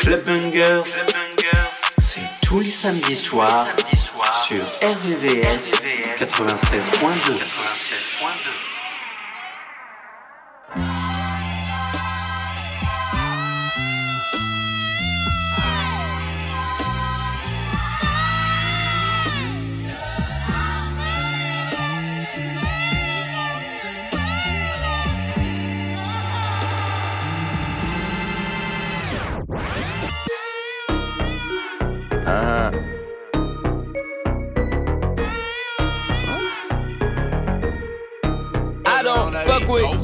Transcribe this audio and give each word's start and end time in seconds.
Club 0.00 0.24
Bungers, 0.24 0.82
c'est 1.98 2.20
tous 2.42 2.60
les 2.60 2.70
samedis 2.70 3.16
soirs 3.16 3.66
sur 4.32 4.64
RVVS 4.82 5.72
96.2. 6.18 8.67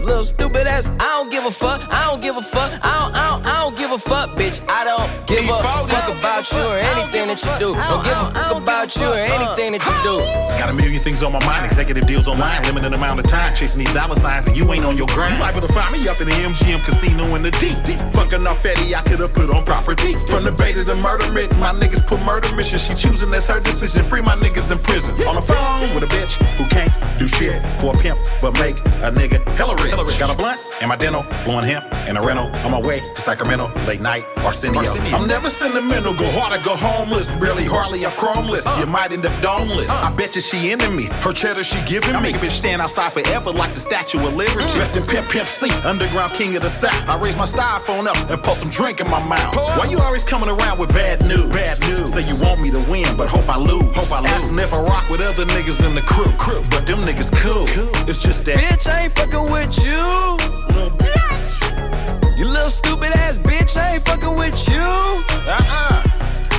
Little 0.00 0.24
stupid 0.24 0.66
ass, 0.66 0.88
I 0.98 1.20
don't 1.20 1.30
give 1.30 1.44
a 1.44 1.50
fuck, 1.50 1.86
I 1.92 2.08
don't 2.08 2.22
give 2.22 2.36
a 2.36 2.42
fuck, 2.42 2.72
I 2.82 3.04
don't, 3.04 3.14
I 3.14 3.30
don't, 3.30 3.46
I 3.46 3.60
don't 3.60 3.76
give 3.76 3.92
a 3.92 3.98
fuck, 3.98 4.30
bitch. 4.30 4.60
I 4.66 4.84
don't 4.84 5.12
give 5.26 5.44
a 5.44 5.56
fuck 5.60 6.08
about 6.08 6.50
you 6.52 6.58
or 6.58 6.78
anything 6.80 7.28
that 7.28 7.36
you 7.44 7.52
do. 7.60 7.74
Don't 7.76 8.04
give 8.04 8.16
a 8.16 8.32
fuck 8.32 8.62
about 8.62 8.96
you 8.96 9.04
or 9.04 9.20
uh. 9.20 9.36
anything 9.36 9.72
that 9.76 9.84
you 9.84 9.96
do. 10.00 10.16
Got 10.56 10.70
a 10.70 10.72
million 10.72 11.00
things 11.00 11.22
on 11.22 11.32
my 11.32 11.44
mind, 11.44 11.66
executive 11.66 12.06
deals 12.06 12.28
online, 12.28 12.62
limited 12.64 12.94
amount 12.94 13.20
of 13.20 13.26
time, 13.28 13.54
chasing 13.54 13.80
these 13.84 13.92
dollar 13.92 14.16
signs, 14.16 14.48
and 14.48 14.56
you 14.56 14.64
ain't 14.72 14.84
on 14.84 14.96
your 14.96 15.06
grind. 15.08 15.34
You 15.34 15.40
liable 15.40 15.60
to 15.60 15.72
find 15.72 15.92
me 15.92 16.08
up 16.08 16.20
in 16.20 16.28
the 16.28 16.36
MGM 16.48 16.80
casino 16.80 17.34
in 17.36 17.42
the 17.42 17.52
deep. 17.60 17.76
Fucking 18.16 18.46
off 18.46 18.62
Fetty, 18.62 18.94
I 18.94 19.02
could've 19.02 19.32
put 19.34 19.50
on 19.50 19.64
property. 19.64 20.16
From 20.32 20.44
the 20.44 20.52
bay 20.52 20.72
to 20.72 20.84
the 20.84 20.96
murder 20.96 21.30
mitt, 21.32 21.52
my 21.58 21.76
niggas 21.76 22.06
put 22.06 22.20
murder 22.24 22.48
mission. 22.56 22.78
She 22.78 22.94
choosing, 22.94 23.30
that's 23.30 23.48
her 23.48 23.60
decision. 23.60 24.04
Free 24.04 24.22
my 24.22 24.36
niggas 24.36 24.72
in 24.72 24.78
prison. 24.78 25.12
On 25.28 25.36
the 25.36 25.44
phone 25.44 25.92
with 25.94 26.04
a 26.04 26.10
bitch 26.12 26.40
who 26.56 26.64
can't 26.72 26.92
do 27.18 27.26
shit 27.26 27.60
for 27.80 27.92
a 27.92 27.98
pimp, 27.98 28.18
but 28.40 28.56
make 28.56 28.80
a 29.04 29.12
nigga 29.12 29.44
hella 29.56 29.76
rich. 29.98 30.18
Got 30.18 30.34
a 30.34 30.36
blunt 30.36 30.58
and 30.80 30.88
my 30.88 30.96
dental, 30.96 31.24
blowing 31.44 31.64
hemp 31.64 31.84
and 31.92 32.16
a 32.16 32.20
rental. 32.20 32.46
On 32.64 32.70
my 32.70 32.80
way 32.80 33.00
to 33.00 33.20
Sacramento, 33.20 33.68
late 33.86 34.00
night, 34.00 34.24
Arsenio. 34.38 34.80
Arsenio. 34.80 35.16
I'm 35.16 35.26
never 35.26 35.50
sentimental, 35.50 36.14
go 36.14 36.28
hard 36.30 36.58
or 36.58 36.62
go 36.64 36.76
homeless. 36.76 37.32
Really, 37.34 37.64
hardly, 37.64 38.04
I'm 38.06 38.12
chromeless. 38.12 38.66
Uh. 38.66 38.80
You 38.80 38.86
might 38.86 39.12
end 39.12 39.26
up 39.26 39.32
domeless. 39.42 39.88
Uh. 39.88 40.08
I 40.08 40.14
bet 40.16 40.34
you 40.34 40.42
she 40.42 40.70
into 40.70 40.90
me. 40.90 41.06
Her 41.24 41.32
cheddar 41.32 41.64
she 41.64 41.80
giving 41.82 42.14
I 42.14 42.20
me. 42.20 42.32
Make 42.32 42.36
a 42.36 42.46
bitch 42.46 42.58
stand 42.58 42.80
outside 42.82 43.12
forever 43.12 43.50
like 43.50 43.74
the 43.74 43.80
Statue 43.80 44.18
of 44.26 44.34
Liberty. 44.34 44.64
Mm. 44.64 44.78
Rest 44.78 44.96
in 44.96 45.04
Pimp 45.06 45.28
Pimp 45.28 45.48
C, 45.48 45.70
underground 45.84 46.32
king 46.32 46.56
of 46.56 46.62
the 46.62 46.70
South. 46.70 47.08
I 47.08 47.18
raise 47.18 47.36
my 47.36 47.46
styrofoam 47.46 48.06
up 48.06 48.16
and 48.30 48.42
pour 48.42 48.54
some 48.54 48.70
drink 48.70 49.00
in 49.00 49.08
my 49.08 49.22
mouth. 49.22 49.54
Why 49.54 49.86
you 49.90 49.98
always 49.98 50.24
coming 50.24 50.48
around 50.48 50.78
with 50.78 50.90
bad 50.90 51.22
news? 51.26 51.50
Bad 51.50 51.80
news. 51.80 52.12
Say 52.12 52.22
you 52.22 52.40
want 52.42 52.60
me 52.60 52.70
to 52.70 52.80
win, 52.90 53.16
but 53.16 53.28
hope 53.28 53.48
I 53.48 53.58
lose. 53.58 53.94
Hope 53.94 54.10
I 54.12 54.20
lose. 54.20 54.30
Asking 54.30 54.58
if 54.58 54.72
I 54.72 54.80
rock 54.82 55.08
with 55.08 55.20
other 55.20 55.44
niggas 55.46 55.84
in 55.86 55.94
the 55.94 56.02
crew. 56.02 56.30
crew. 56.38 56.62
But 56.70 56.86
them 56.86 57.00
niggas 57.00 57.32
cool. 57.42 57.66
cool. 57.74 57.90
It's 58.08 58.22
just 58.22 58.44
that. 58.46 58.56
Bitch, 58.56 58.88
I 58.88 59.04
ain't 59.04 59.12
fucking 59.12 59.50
with 59.50 59.76
you. 59.78 59.79
Little 59.88 60.90
bitch. 60.96 62.38
You 62.38 62.44
little 62.46 62.70
stupid 62.70 63.12
ass 63.12 63.38
bitch, 63.38 63.76
I 63.76 63.94
ain't 63.94 64.02
fucking 64.02 64.36
with 64.36 64.68
you. 64.68 64.76
Uh-uh. 64.78 66.02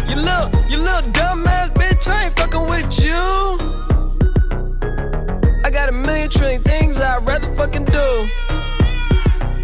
You 0.09 0.15
little, 0.15 0.49
you 0.69 0.77
little 0.77 1.11
dumb 1.11 1.45
ass 1.47 1.69
bitch, 1.69 2.09
I 2.09 2.25
ain't 2.25 2.33
fucking 2.33 2.67
with 2.67 2.99
you. 3.03 3.13
I 5.63 5.69
got 5.69 5.89
a 5.89 5.91
million 5.91 6.29
trillion 6.29 6.63
things 6.63 6.99
I'd 6.99 7.25
rather 7.27 7.53
fucking 7.55 7.85
do 7.85 8.29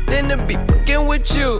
than 0.08 0.30
to 0.30 0.38
be 0.46 0.56
fucking 0.56 1.08
with 1.08 1.36
you. 1.36 1.60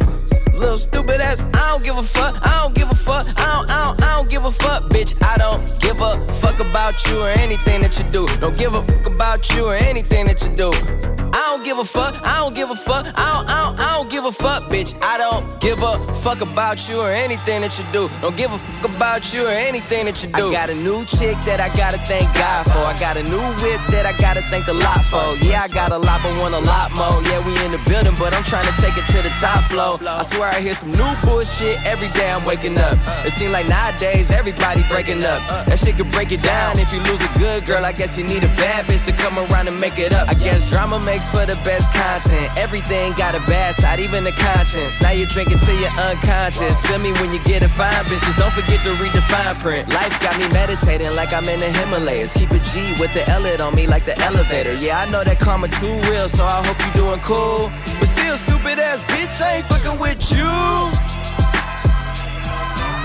Little 0.54 0.78
stupid 0.78 1.22
ass, 1.22 1.44
I 1.44 1.52
don't 1.52 1.84
give 1.84 1.98
a 1.98 2.04
fuck, 2.04 2.40
I 2.44 2.64
don't 2.64 2.74
give 2.74 2.90
a 2.90 2.96
fuck, 2.96 3.28
I 3.40 3.54
don't, 3.54 3.70
I 3.70 3.84
don't, 3.84 4.04
I 4.04 4.16
don't 4.16 4.30
give 4.30 4.46
a 4.46 4.52
fuck, 4.52 4.84
bitch. 4.84 5.16
I 5.24 5.38
don't 5.38 5.66
give 5.82 6.02
a 6.02 6.26
fuck 6.28 6.60
about 6.60 7.06
you 7.08 7.22
or 7.22 7.30
anything 7.30 7.82
that 7.82 7.98
you 8.00 8.06
do. 8.10 8.26
Don't 8.40 8.58
give 8.58 8.74
a 8.74 8.84
fuck 8.88 9.06
about 9.06 9.50
you 9.56 9.66
or 9.66 9.76
anything 9.76 10.26
that 10.28 10.42
you 10.42 10.56
do. 10.56 11.17
I 11.38 11.54
don't 11.54 11.64
give 11.64 11.78
a 11.78 11.86
fuck, 11.86 12.16
I 12.26 12.40
don't 12.40 12.56
give 12.56 12.72
a 12.72 12.76
fuck, 12.76 13.06
I 13.14 13.34
don't, 13.34 13.48
I 13.48 13.66
don't, 13.66 13.80
I 13.80 13.96
don't 13.96 14.10
give 14.10 14.26
a 14.26 14.32
fuck, 14.32 14.64
bitch. 14.74 14.98
I 15.04 15.20
don't 15.20 15.60
give 15.62 15.84
a 15.84 16.12
fuck 16.16 16.42
about 16.42 16.90
you 16.90 17.00
or 17.00 17.12
anything 17.12 17.62
that 17.62 17.78
you 17.78 17.86
do. 17.94 18.10
Don't 18.22 18.36
give 18.36 18.52
a 18.52 18.58
fuck 18.58 18.96
about 18.96 19.34
you 19.36 19.46
or 19.46 19.52
anything 19.52 20.06
that 20.06 20.24
you 20.24 20.30
do. 20.30 20.50
I 20.50 20.52
got 20.52 20.72
a 20.72 20.74
new 20.74 21.06
chick 21.06 21.38
that 21.46 21.62
I 21.62 21.70
gotta 21.78 22.00
thank 22.10 22.26
God 22.34 22.66
for. 22.66 22.82
I 22.82 22.98
got 22.98 23.18
a 23.18 23.24
new 23.24 23.46
whip 23.62 23.82
that 23.94 24.08
I 24.08 24.18
gotta 24.18 24.42
thank 24.50 24.66
the 24.66 24.74
lot 24.74 25.06
for. 25.06 25.30
Yeah, 25.46 25.62
I 25.62 25.68
got 25.68 25.92
a 25.92 25.98
lot, 26.00 26.24
but 26.24 26.36
want 26.42 26.56
a 26.56 26.60
lot 26.60 26.90
more. 26.98 27.22
Yeah, 27.30 27.46
we 27.46 27.54
in 27.64 27.72
the 27.72 27.82
building, 27.86 28.16
but 28.18 28.34
I'm 28.34 28.44
trying 28.44 28.66
to 28.66 28.82
take 28.82 28.98
it 28.98 29.06
to 29.14 29.22
the 29.22 29.30
top 29.38 29.70
floor. 29.70 30.02
I 30.02 30.24
swear 30.24 30.50
I 30.50 30.60
hear 30.60 30.74
some 30.74 30.90
new 30.90 31.14
bullshit 31.22 31.78
every 31.86 32.10
day 32.18 32.32
I'm 32.32 32.46
waking 32.46 32.80
up. 32.80 32.98
It 33.26 33.32
seems 33.38 33.54
like 33.54 33.68
nowadays 33.70 34.32
everybody 34.32 34.82
breaking 34.90 35.22
up. 35.24 35.38
That 35.70 35.78
shit 35.78 35.98
could 35.98 36.10
break 36.10 36.32
it 36.32 36.42
down. 36.42 36.80
If 36.80 36.92
you 36.92 37.00
lose 37.06 37.22
a 37.22 37.30
good 37.38 37.66
girl, 37.68 37.86
I 37.86 37.94
guess 37.94 38.18
you 38.18 38.24
need 38.24 38.42
a 38.44 38.52
bad 38.58 38.86
bitch 38.90 39.06
to 39.06 39.14
come 39.14 39.38
around 39.38 39.68
and 39.68 39.80
make 39.80 40.00
it 40.00 40.14
up. 40.14 40.28
I 40.30 40.34
guess 40.34 40.70
drama 40.70 40.98
makes 41.06 41.27
for 41.32 41.46
the 41.46 41.56
best 41.64 41.92
content. 41.94 42.50
Everything 42.58 43.14
got 43.14 43.36
a 43.36 43.40
bad 43.46 43.76
side, 43.76 44.00
even 44.00 44.24
the 44.24 44.32
conscience. 44.32 45.02
Now 45.02 45.12
you're 45.12 45.28
drinking 45.28 45.60
till 45.60 45.80
you're 45.80 45.98
unconscious. 45.98 46.82
Feel 46.86 47.00
me 47.00 47.12
when 47.20 47.32
you 47.32 47.40
get 47.44 47.62
a 47.64 47.70
fine 47.70 48.04
bitches. 48.06 48.36
Don't 48.38 48.54
forget 48.54 48.84
to 48.84 48.92
read 49.02 49.14
the 49.14 49.22
fine 49.24 49.56
print. 49.58 49.94
Life 49.94 50.20
got 50.22 50.38
me 50.40 50.48
meditating 50.54 51.14
like 51.16 51.34
I'm 51.34 51.46
in 51.46 51.60
the 51.60 51.72
Himalayas. 51.72 52.34
Keep 52.38 52.52
a 52.52 52.60
G 52.60 52.96
with 53.00 53.14
the 53.14 53.28
L 53.30 53.46
on 53.62 53.76
me 53.76 53.88
like 53.88 54.06
the 54.06 54.18
elevator. 54.24 54.74
Yeah, 54.74 55.00
I 55.00 55.10
know 55.10 55.24
that 55.24 55.40
karma 55.40 55.68
too 55.68 55.94
real, 56.10 56.28
so 56.28 56.44
I 56.44 56.66
hope 56.66 56.80
you're 56.84 57.06
doing 57.06 57.22
cool. 57.22 57.72
But 58.00 58.08
still, 58.08 58.38
stupid 58.38 58.80
ass 58.80 59.02
bitch, 59.04 59.42
I 59.42 59.58
ain't 59.58 59.66
fucking 59.66 60.00
with 60.00 60.22
you. 60.36 60.52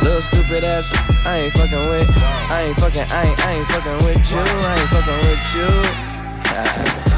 Little 0.02 0.22
stupid 0.22 0.64
ass, 0.64 0.90
I 1.24 1.46
ain't 1.46 1.52
fucking 1.54 1.84
with. 1.88 2.10
I 2.50 2.62
ain't 2.68 2.76
fucking, 2.76 3.06
I 3.10 3.22
ain't, 3.22 3.46
I 3.46 3.52
ain't 3.52 3.68
fucking 3.68 3.98
with 4.06 4.24
you. 4.32 4.42
I 4.42 4.74
ain't 4.80 4.90
fucking 4.90 5.20
with 5.28 5.54
you. 5.54 5.70
Ah. 6.54 7.11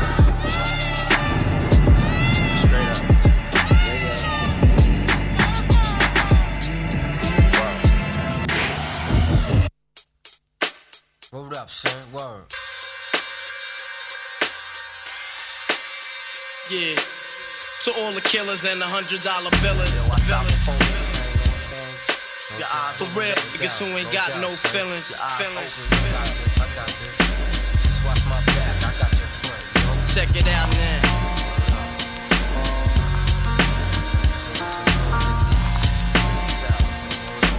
Hold 11.34 11.52
up, 11.54 11.68
son. 11.68 11.90
Word. 12.12 12.44
Yeah. 16.70 16.94
To 17.82 17.90
all 17.98 18.12
the 18.12 18.20
killers 18.20 18.64
and 18.64 18.80
the 18.80 18.86
hundred 18.86 19.20
dollar 19.22 19.50
billers. 19.58 19.90
For 22.94 23.18
real, 23.18 23.34
niggas 23.34 23.78
who 23.80 23.86
ain't 23.98 24.12
got 24.12 24.30
no 24.40 24.50
feelings. 24.70 25.10
Feelings. 25.34 25.82
Check 30.14 30.36
it 30.36 30.46
out 30.46 30.70
now. 30.70 31.13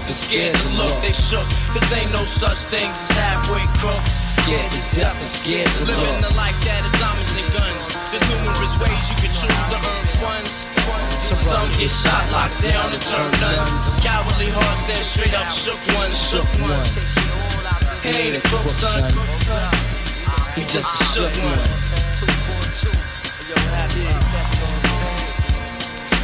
and 0.00 0.14
scared 0.14 0.54
to 0.56 0.68
look. 0.80 0.94
They 1.02 1.12
shook. 1.12 1.44
Cause 1.74 1.92
ain't 1.92 2.12
no 2.12 2.24
such 2.24 2.64
things 2.72 2.96
as 2.96 3.10
halfway 3.12 3.64
crooks. 3.76 4.08
Scared 4.24 4.70
to 4.72 4.80
death 4.96 5.16
and 5.18 5.28
scared 5.28 5.68
to 5.76 5.84
Living 5.84 6.06
look. 6.22 6.30
the 6.30 6.34
life 6.36 6.56
that 6.64 6.86
is 6.88 6.94
diamonds 6.96 7.32
and 7.36 7.48
guns. 7.52 7.84
There's 8.08 8.24
numerous 8.32 8.72
ways 8.80 9.02
you 9.10 9.16
can 9.20 9.32
choose 9.32 9.66
to 9.72 9.78
earn 9.78 10.06
funds. 10.22 10.52
Some 11.32 11.68
get 11.78 11.90
shot, 11.90 12.24
locked 12.32 12.60
down, 12.62 12.92
and 12.92 13.02
turn 13.02 13.32
nuns. 13.40 13.70
Cowardly 14.04 14.48
hearts 14.52 14.88
and 14.88 15.04
straight 15.04 15.34
up 15.34 15.48
shook 15.48 15.80
ones, 15.96 16.16
shook 16.16 16.48
ones. 16.60 16.96
He 18.02 18.10
ain't 18.10 18.36
a 18.36 18.42
crook, 18.48 18.68
son. 18.68 19.04
He 20.54 20.62
just 20.68 20.88
a 21.00 21.04
shook 21.12 21.34
one. 21.44 21.82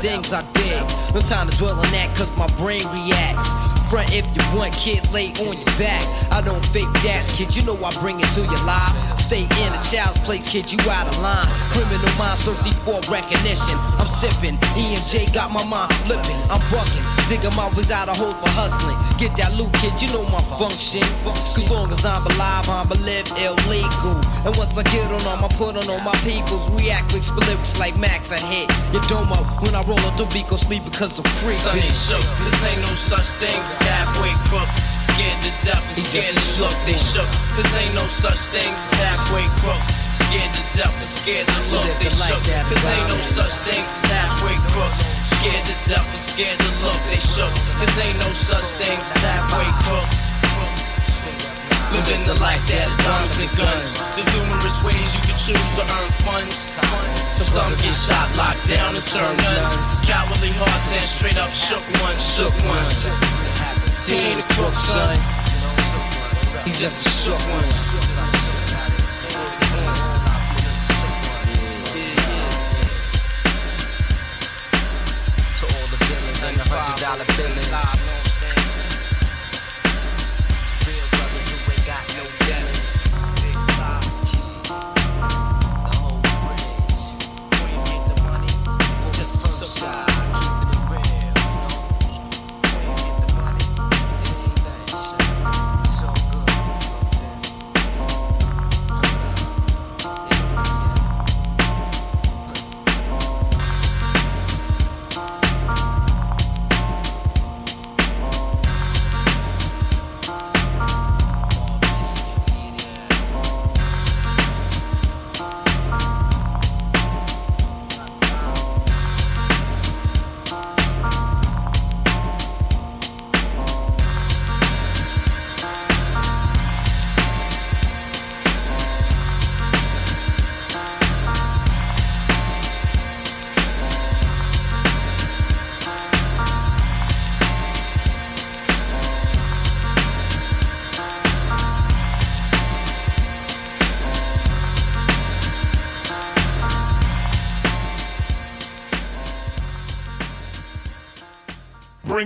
things 0.00 0.32
I 0.32 0.42
did? 0.52 0.80
No 1.14 1.20
time 1.20 1.48
to 1.48 1.56
dwell 1.56 1.78
on 1.78 1.90
that, 1.92 2.14
cause 2.16 2.30
my 2.36 2.48
brain 2.56 2.84
reacts. 2.92 3.48
Front 3.90 4.12
if 4.12 4.26
you 4.34 4.42
want, 4.56 4.74
kid, 4.74 5.00
lay 5.12 5.30
on 5.46 5.56
your 5.56 5.74
back. 5.78 6.02
I 6.32 6.42
don't 6.42 6.64
fake 6.66 6.90
jazz, 7.02 7.30
kid, 7.32 7.54
you 7.54 7.62
know 7.62 7.76
I 7.84 7.92
bring 8.00 8.20
it 8.20 8.30
to 8.32 8.42
your 8.42 8.64
life. 8.66 8.94
Stay 9.18 9.42
in 9.42 9.70
a 9.72 9.80
child's 9.82 10.18
place, 10.26 10.46
kid, 10.48 10.70
you 10.72 10.78
out 10.90 11.06
of 11.06 11.18
line. 11.18 11.46
Criminal 11.70 12.10
minds 12.18 12.44
thirsty 12.44 12.72
for 12.84 13.00
recognition. 13.10 13.78
I'm 13.98 14.08
sipping, 14.08 14.58
E 14.76 14.94
and 14.94 15.04
J 15.06 15.26
got 15.32 15.50
my 15.50 15.64
mind 15.64 15.94
flipping. 16.06 16.38
I'm 16.50 16.62
bucking, 16.70 17.04
my 17.56 17.72
ways 17.74 17.90
out 17.90 18.08
of 18.08 18.16
hope 18.16 18.38
for 18.38 18.52
hustling. 18.54 18.94
Get 19.18 19.34
that 19.36 19.50
loot, 19.58 19.72
kid, 19.82 19.98
you 19.98 20.06
know 20.14 20.22
my 20.30 20.38
function. 20.60 21.02
Cause 21.24 21.66
long 21.70 21.90
as 21.90 22.04
I'm 22.04 22.22
alive, 22.22 22.68
I'm 22.70 22.86
a 22.86 22.98
live 23.02 23.26
illegal. 23.34 24.14
And 24.46 24.54
once 24.54 24.70
I 24.78 24.84
get 24.94 25.10
on 25.10 25.18
them, 25.26 25.42
I 25.42 25.48
put 25.58 25.74
on 25.74 25.88
all 25.90 26.00
my 26.06 26.14
peoples. 26.22 26.70
React 26.70 27.14
with 27.14 27.26
lyrics 27.34 27.78
like 27.78 27.98
Max, 27.98 28.30
I 28.30 28.38
hit 28.38 28.70
your 28.92 29.02
domo. 29.10 29.42
When 29.58 29.74
I 29.74 29.82
roll 29.82 29.98
up 30.06 30.14
the 30.16 30.26
beat, 30.30 30.46
go 30.46 30.56
sleep 30.56 30.84
because 30.84 31.18
I'm 31.18 31.26
free. 31.42 31.58
Son, 31.58 31.74
shook. 31.90 32.22
Cause 32.22 32.62
ain't 32.62 32.82
no 32.86 32.94
such 32.94 33.34
thing 33.42 33.58
as 33.58 33.80
halfway 33.82 34.30
crooks. 34.46 34.78
Scared 35.02 35.40
to 35.42 35.50
death 35.66 35.82
and 35.82 36.04
scared 36.06 36.30
to 36.30 36.62
look. 36.62 36.76
They 36.86 36.94
shook. 36.94 37.26
Cause 37.58 37.66
ain't 37.74 37.94
no 37.94 38.06
such 38.22 38.54
thing 38.54 38.70
as 38.70 38.90
halfway 39.02 39.50
crooks. 39.58 40.05
Scared 40.16 40.52
to 40.56 40.62
death 40.76 40.96
and 40.96 41.06
scared 41.06 41.46
to 41.46 41.60
look. 41.70 41.84
They 42.00 42.10
shook. 42.10 42.40
Cause 42.40 42.84
ain't 42.88 43.08
no 43.08 43.18
such 43.36 43.54
thing 43.68 43.84
as 43.84 44.04
halfway 44.08 44.56
crooks. 44.72 45.00
Scared 45.28 45.64
to 45.68 45.76
death 45.88 46.08
and 46.08 46.20
scared 46.20 46.58
to 46.58 46.70
look. 46.80 47.00
They 47.12 47.20
shook. 47.20 47.52
Cause 47.78 47.94
ain't 48.00 48.18
no 48.18 48.30
such 48.32 48.76
thing 48.80 48.96
as 48.96 49.16
halfway 49.20 49.68
crooks. 49.84 50.18
Living 51.92 52.26
the 52.26 52.34
life 52.42 52.60
that 52.68 52.88
diamonds 53.04 53.38
and 53.38 53.52
guns. 53.56 53.94
There's 54.16 54.28
numerous 54.34 54.76
ways 54.82 55.08
you 55.14 55.22
can 55.22 55.38
choose 55.38 55.70
to 55.78 55.84
earn 55.84 56.10
funds. 56.26 56.56
Some 57.56 57.72
get 57.80 57.94
shot, 57.94 58.28
locked 58.36 58.68
down, 58.68 58.96
and 58.96 59.06
turn 59.06 59.34
nuns. 59.38 59.72
Cowardly 60.04 60.52
hearts 60.52 60.92
and 60.92 61.00
straight 61.00 61.38
up 61.38 61.48
shook 61.52 61.80
ones, 62.04 62.20
shook 62.20 62.52
ones. 62.68 63.08
He 64.04 64.12
ain't 64.12 64.40
a 64.40 64.46
crook, 64.52 64.74
son. 64.74 65.16
He's 66.66 66.78
just 66.78 67.06
a 67.06 67.10
shook 67.10 67.40
one. 67.48 68.05
Hundred 76.68 77.02
dollar 77.02 77.24
billings. 77.36 78.15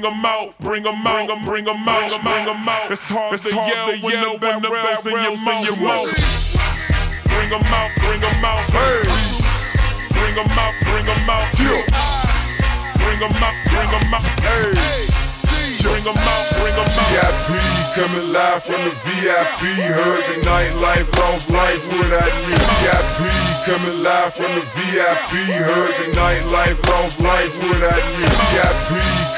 Bring 0.00 0.14
them 0.14 0.24
out, 0.24 0.58
bring 0.60 0.82
them 0.82 1.06
out, 1.06 1.44
bring 1.44 1.64
them 1.64 1.88
out, 1.88 2.08
bring 2.22 2.46
them 2.46 2.68
out. 2.68 2.90
It's 2.90 3.06
hard 3.08 3.38
to 3.38 3.48
yell 3.50 4.38
when 4.38 4.62
the 4.62 4.68
barrel's 4.68 5.06
in 5.06 5.12
your 5.12 5.76
mouth. 5.84 6.08
Bring 7.24 7.50
them 7.50 7.62
out, 7.64 7.90
bring 7.98 8.20
them 8.20 8.44
out, 8.44 8.64
hey. 8.70 9.02
Bring 10.08 10.34
them 10.34 10.48
out, 10.56 10.74
bring 10.84 11.04
them 11.04 11.28
out, 11.28 11.52
Bring 12.96 13.20
them 13.20 13.42
out, 13.42 13.54
bring 13.68 13.90
them 13.90 14.14
out, 14.14 14.40
hey. 14.40 15.09
Bring 15.80 16.04
them 16.04 16.16
out, 16.16 16.44
bring 16.60 16.74
them 16.76 16.84
out. 16.84 17.08
VIP 17.08 17.48
coming 17.96 18.32
live 18.32 18.62
from 18.62 18.80
the 18.84 18.92
VIP. 19.08 19.60
Heard 19.80 20.24
the 20.28 20.36
nightlife, 20.44 21.08
lost 21.16 21.50
life 21.50 21.84
without 21.88 22.34
me. 22.44 22.54
VIP 22.84 23.18
coming 23.64 24.02
live 24.02 24.32
from 24.34 24.52
the 24.54 24.64
VIP. 24.76 25.32
Heard 25.56 25.94
the 26.00 26.06
nightlife, 26.12 26.80
lost 26.84 27.20
life 27.20 27.54
without 27.64 28.04
me. 28.20 28.28
VIP 28.52 28.90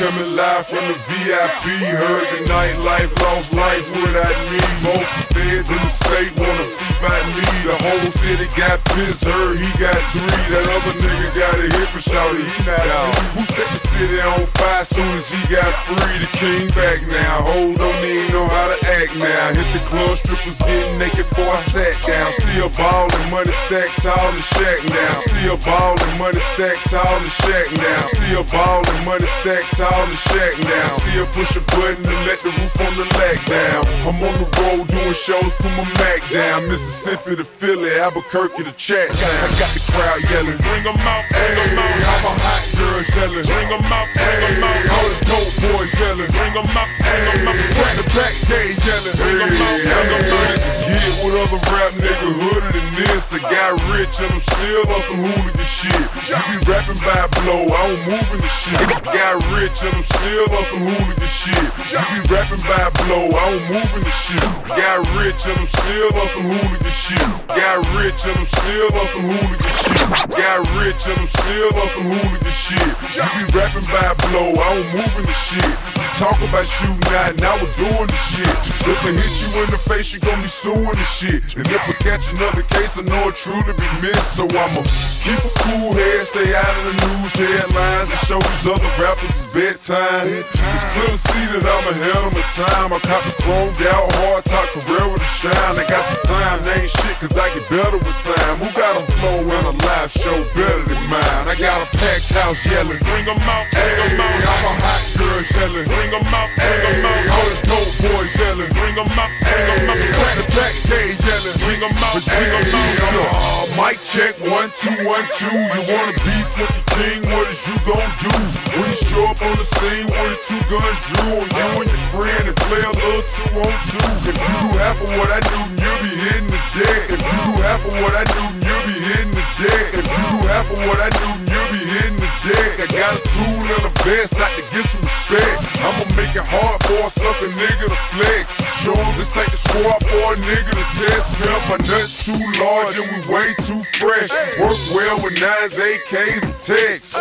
coming 0.02 0.36
live 0.36 0.66
from 0.66 0.84
the 0.90 0.98
VIP. 1.10 1.64
Heard 1.94 2.26
the 2.34 2.40
nightlife, 2.50 3.12
lost 3.22 3.54
life 3.54 3.88
without 3.94 4.38
me. 4.50 4.60
Most 4.82 5.10
feds 5.30 5.70
in 5.70 5.78
the 5.78 5.90
state 6.12 6.32
wanna 6.36 6.64
see 6.64 6.92
by 7.00 7.16
me. 7.32 7.46
The 7.64 7.76
whole 7.80 8.10
city 8.20 8.46
got 8.52 8.76
pissed, 8.92 9.24
heard 9.24 9.56
he 9.56 9.70
got 9.80 9.96
three. 10.12 10.44
That 10.52 10.66
other 10.68 10.94
nigga 11.00 11.28
got 11.32 11.54
a 11.56 11.66
hip 11.72 11.90
and 11.96 12.04
shouted 12.04 12.44
he 12.44 12.52
not 12.68 12.86
out. 13.00 13.12
Who 13.32 13.42
set 13.48 13.68
the 13.72 13.80
city 13.80 14.20
on 14.20 14.44
fire 14.60 14.84
soon 14.84 15.08
as 15.16 15.30
he 15.32 15.40
got 15.48 15.72
free? 15.88 16.16
The 16.20 16.30
king 16.36 16.68
back 16.76 17.00
now. 17.08 17.48
Hold 17.48 17.78
don't 17.78 18.04
even 18.04 18.28
know 18.32 18.46
how 18.46 18.68
to 18.68 18.78
act 19.00 19.16
now. 19.16 19.56
Hit 19.56 19.68
the 19.72 19.82
club, 19.88 20.18
strippers 20.18 20.58
getting 20.60 20.98
naked 20.98 21.28
before 21.32 21.48
I 21.48 21.62
sat 21.72 21.96
down. 22.04 22.28
Still 22.36 22.68
ballin', 22.76 23.30
money 23.30 23.54
stacked 23.64 24.02
tall 24.04 24.28
and 24.28 24.46
shack 24.52 24.80
now. 24.92 25.12
Still 25.24 25.56
ballin', 25.64 26.18
money 26.18 26.42
stacked 26.52 26.84
tall 26.92 27.16
and 27.16 27.34
shack 27.40 27.66
now. 27.78 28.00
Still 28.12 28.44
ballin', 28.52 29.00
money 29.08 29.28
stacked 29.40 29.70
tall 29.80 30.02
and 30.04 30.20
shack 30.28 30.54
now. 30.60 30.88
Still 31.00 31.26
push 31.32 31.56
a 31.56 31.62
button 31.72 32.02
to 32.04 32.14
let 32.28 32.38
the 32.44 32.52
roof 32.52 32.74
on 32.84 32.92
the 33.00 33.06
lag 33.16 33.38
down. 33.48 33.82
I'm 34.04 34.18
on 34.20 34.34
the 34.36 34.48
road 34.60 34.84
doing 34.92 35.16
shows, 35.16 35.52
put 35.56 35.72
my 35.78 35.86
Mac 36.02 36.20
down. 36.30 36.66
Mississippi 36.66 37.36
to 37.36 37.44
Philly, 37.44 37.94
Albuquerque 38.00 38.64
to 38.64 38.72
Chat 38.72 39.10
I 39.14 39.46
got 39.54 39.70
the 39.70 39.82
crowd 39.92 40.18
yelling. 40.30 40.58
Bring 40.58 40.82
them 40.82 40.98
out, 41.06 41.24
bring 41.30 41.54
them 41.54 41.78
out. 41.78 41.94
I'm 41.94 42.26
a 42.26 42.32
hot 42.42 42.64
girl 42.74 43.00
yelling. 43.14 43.46
Bring 43.46 43.68
them 43.70 43.86
out, 43.86 44.08
bring 44.18 44.40
them 44.42 44.64
out. 44.66 44.82
All 44.90 45.06
the 45.06 45.18
dope 45.30 45.52
boys 45.62 45.92
yelling. 46.00 46.30
Bring 46.34 46.54
them 46.58 46.66
out, 46.74 46.90
bring 46.98 47.22
them 47.22 47.46
out. 47.46 47.58
Back 47.78 47.94
to 48.02 48.06
back 48.18 48.34
day 48.50 48.74
yelling. 48.82 49.14
Bring 49.14 49.38
them 49.38 49.54
out, 49.54 49.78
bring 49.78 50.08
them 50.10 50.26
out. 50.26 50.72
Yeah, 50.82 51.22
with 51.22 51.38
other 51.38 51.60
rap 51.70 51.92
nigga 52.02 52.30
hooded 52.34 52.72
than 52.74 52.88
this. 52.98 53.30
I 53.30 53.38
got 53.38 53.78
rich 53.94 54.18
and 54.18 54.32
I'm 54.32 54.42
still 54.42 54.82
on 54.90 55.02
some 55.06 55.22
hooligan 55.22 55.68
shit. 55.68 56.02
You 56.26 56.38
be 56.50 56.56
rapping 56.66 56.98
by 57.06 57.14
a 57.14 57.28
blow, 57.38 57.62
I 57.68 57.80
don't 57.86 58.02
move 58.10 58.28
in 58.34 58.40
the 58.42 58.50
shit. 58.50 58.80
Got 59.06 59.38
rich 59.54 59.78
and 59.86 59.94
I'm 59.94 60.02
still 60.02 60.46
on 60.50 60.64
some 60.66 60.82
hooligan 60.82 61.30
shit. 61.30 61.66
You 61.92 62.00
be 62.00 62.18
rapping 62.32 62.64
by 62.66 62.80
a 62.80 62.90
blow, 63.04 63.28
I 63.30 63.44
don't 63.52 63.64
move 63.70 63.92
in 63.94 64.02
the 64.02 64.14
shit. 64.24 64.42
Got 64.72 64.98
rich 65.20 65.42
and 65.46 65.58
I'm 65.60 65.68
still 65.68 65.91
on 66.00 66.28
some 66.28 66.42
hooligan 66.44 66.90
shit. 66.90 67.18
Got 67.48 67.84
rich 68.00 68.24
and 68.24 68.38
I'm 68.38 68.46
still 68.46 68.88
on 68.96 69.06
some 69.12 69.22
hooligan 69.28 69.72
shit. 69.84 70.00
Got 70.32 70.60
rich 70.80 71.04
and 71.06 71.18
I'm 71.20 71.26
still 71.26 71.68
on 71.68 71.88
some 71.88 72.08
hooligan 72.08 72.52
shit. 72.52 72.88
You 73.12 73.22
be 73.36 73.58
rapping 73.58 73.84
by 73.92 74.14
blow, 74.24 74.56
I 74.56 74.74
don't 74.74 74.94
move 74.96 75.16
in 75.18 75.24
the 75.24 75.32
shit. 75.32 75.91
You 76.22 76.28
talk 76.30 76.38
about 76.38 76.66
shooting 76.70 77.14
out, 77.18 77.34
now 77.42 77.58
we're 77.58 77.74
doing 77.74 78.06
the 78.06 78.20
shit. 78.30 78.46
If 78.70 79.02
I 79.02 79.10
hit 79.10 79.34
you 79.42 79.50
in 79.58 79.74
the 79.74 79.80
face, 79.90 80.14
you 80.14 80.20
gon' 80.22 80.38
be 80.38 80.46
suing 80.46 80.94
the 80.94 81.02
shit. 81.02 81.42
And 81.58 81.66
if 81.66 81.82
I 81.82 81.94
catch 81.98 82.30
another 82.30 82.62
case, 82.70 82.94
I 82.94 83.02
know 83.10 83.26
it 83.26 83.34
truly 83.34 83.74
be 83.74 83.88
missed. 83.98 84.38
So 84.38 84.46
I'ma 84.46 84.86
keep 85.18 85.42
a 85.42 85.50
cool 85.66 85.90
head, 85.90 86.22
stay 86.22 86.54
out 86.54 86.74
of 86.78 86.84
the 86.86 86.94
news 87.10 87.34
headlines, 87.34 88.14
and 88.14 88.22
show 88.22 88.38
these 88.38 88.66
other 88.70 88.92
rappers 89.02 89.34
it's 89.34 89.50
bedtime. 89.50 90.46
It's 90.70 90.86
clear 90.94 91.10
to 91.10 91.18
see 91.18 91.44
that 91.58 91.66
I'm 91.66 91.90
ahead 91.90 92.22
of 92.22 92.30
my 92.38 92.46
time. 92.54 92.94
I 92.94 93.02
cop 93.02 93.26
the 93.26 93.34
chromed 93.42 93.82
out, 93.82 94.06
hard 94.22 94.46
top 94.46 94.70
career 94.78 95.02
with 95.10 95.26
a 95.26 95.30
shine. 95.42 95.74
I 95.74 95.82
got 95.90 96.06
some 96.06 96.22
time, 96.22 96.62
they 96.62 96.86
ain't 96.86 96.92
shit, 97.02 97.18
cause 97.18 97.34
I 97.34 97.50
get 97.50 97.66
better 97.66 97.98
with 97.98 98.18
time. 98.22 98.62
Who 98.62 98.70
got 98.78 98.94
a 98.94 99.02
flow 99.18 99.42
and 99.42 99.66
a 99.66 99.74
live 99.90 100.10
show 100.14 100.38
better 100.54 100.86
than 100.86 101.02
mine? 101.10 101.50
I 101.50 101.58
got 101.58 101.82
a 101.82 101.88
packed 101.98 102.30
house 102.30 102.62
yelling. 102.62 103.02
Bring 103.10 103.26
them 103.26 103.42
out, 103.42 103.66
bring 103.74 104.14
them 104.14 104.22
out. 104.22 104.38
I'm 104.38 104.70
a 104.70 104.72
hot 104.86 105.02
girl 105.18 105.42
yelling. 105.58 105.86
Bring 105.90 106.11
them 106.12 106.28
out, 106.28 106.48
bring 106.60 106.80
them 106.84 107.08
out. 107.08 107.24
All 107.32 107.48
the 107.48 107.58
dope 107.64 107.92
boys 108.04 108.32
yelling. 108.36 108.68
Bring 108.76 108.94
them 109.00 109.08
out, 109.16 109.32
bring 109.40 109.64
them 109.64 109.88
out. 109.88 109.96
Back 109.96 110.36
to 110.36 110.46
back 110.52 110.74
day 110.84 111.16
yelling. 111.24 111.56
Bring 111.64 111.80
them 111.80 111.96
out, 111.96 112.20
bring 112.20 112.52
them 112.52 112.68
out. 112.68 113.32
Uh, 113.32 113.64
mic 113.80 113.96
check, 114.04 114.36
one, 114.44 114.68
two, 114.76 114.92
one, 115.08 115.24
two. 115.32 115.48
You 115.48 115.80
wanna 115.88 116.12
beef 116.20 116.48
with 116.60 116.68
the 116.68 116.84
king, 117.00 117.20
what 117.32 117.48
is 117.48 117.64
you 117.64 117.76
gon' 117.88 118.12
do? 118.20 118.32
When 118.76 118.92
you 118.92 119.00
show 119.08 119.24
up 119.24 119.40
on 119.40 119.56
the 119.56 119.64
scene 119.64 120.04
with 120.04 120.28
the 120.36 120.38
two 120.52 120.60
guns 120.68 120.98
drew 121.08 121.32
on 121.32 121.48
you 121.48 121.68
and 121.80 121.88
your 121.88 122.04
friend 122.12 122.44
and 122.44 122.56
play 122.68 122.82
a 122.84 122.92
little 122.92 123.24
two 123.32 123.48
on 123.56 123.74
two. 123.88 124.04
If 124.28 124.36
you 124.36 124.52
do 124.52 124.68
half 124.84 125.00
of 125.00 125.10
what 125.16 125.30
I 125.32 125.40
do, 125.40 125.60
you'll 125.80 126.00
be 126.04 126.12
hitting 126.12 126.48
the 126.52 126.60
deck. 126.76 127.00
If 127.08 127.20
you 127.24 127.36
do 127.40 127.52
half 127.64 127.80
of 127.88 127.94
what 128.04 128.12
I 128.12 128.24
do, 128.28 128.44
you'll 128.60 128.84
be 128.84 128.96
hitting 129.00 129.32
the 129.32 129.44
deck. 129.64 129.86
If 129.96 130.04
you 130.04 130.24
do 130.28 130.36
half 130.52 130.68
of 130.68 130.78
what 130.84 131.00
I 131.00 131.08
do, 131.08 131.28
you'll 131.40 131.70
be 131.72 131.80
hitting 131.88 132.21
I 132.52 132.86
got 132.90 133.14
a 133.16 133.20
tool 133.32 133.62
and 133.62 133.84
a 133.86 133.92
vest 134.04 134.40
out 134.40 134.52
to 134.58 134.62
get 134.74 134.84
some 134.84 135.02
respect. 135.02 135.58
I'ma 135.80 136.04
make 136.18 136.34
it 136.36 136.44
hard 136.44 136.78
for 136.84 137.00
a 137.06 137.10
sucker 137.10 137.50
nigga 137.56 137.86
to 137.88 138.00
flex. 138.12 138.44
Show 138.82 138.94
him 138.94 139.16
this 139.16 139.36
ain't 139.36 139.50
the 139.50 139.56
squad 139.56 140.00
for 140.04 140.24
a 140.32 140.36
nigga 140.44 140.72
to 140.72 140.86
test. 141.00 141.30
Pimp, 141.38 141.62
my 141.70 141.78
nuts 141.86 142.26
too 142.26 142.38
large 142.60 142.98
and 142.98 143.08
we 143.12 143.18
way 143.32 143.48
too 143.62 143.82
fresh. 143.98 144.32
Work 144.58 144.78
well 144.92 145.16
with 145.22 145.40
nines, 145.40 145.78
AKs, 145.78 146.42
and 146.44 146.58
texts. 146.60 147.16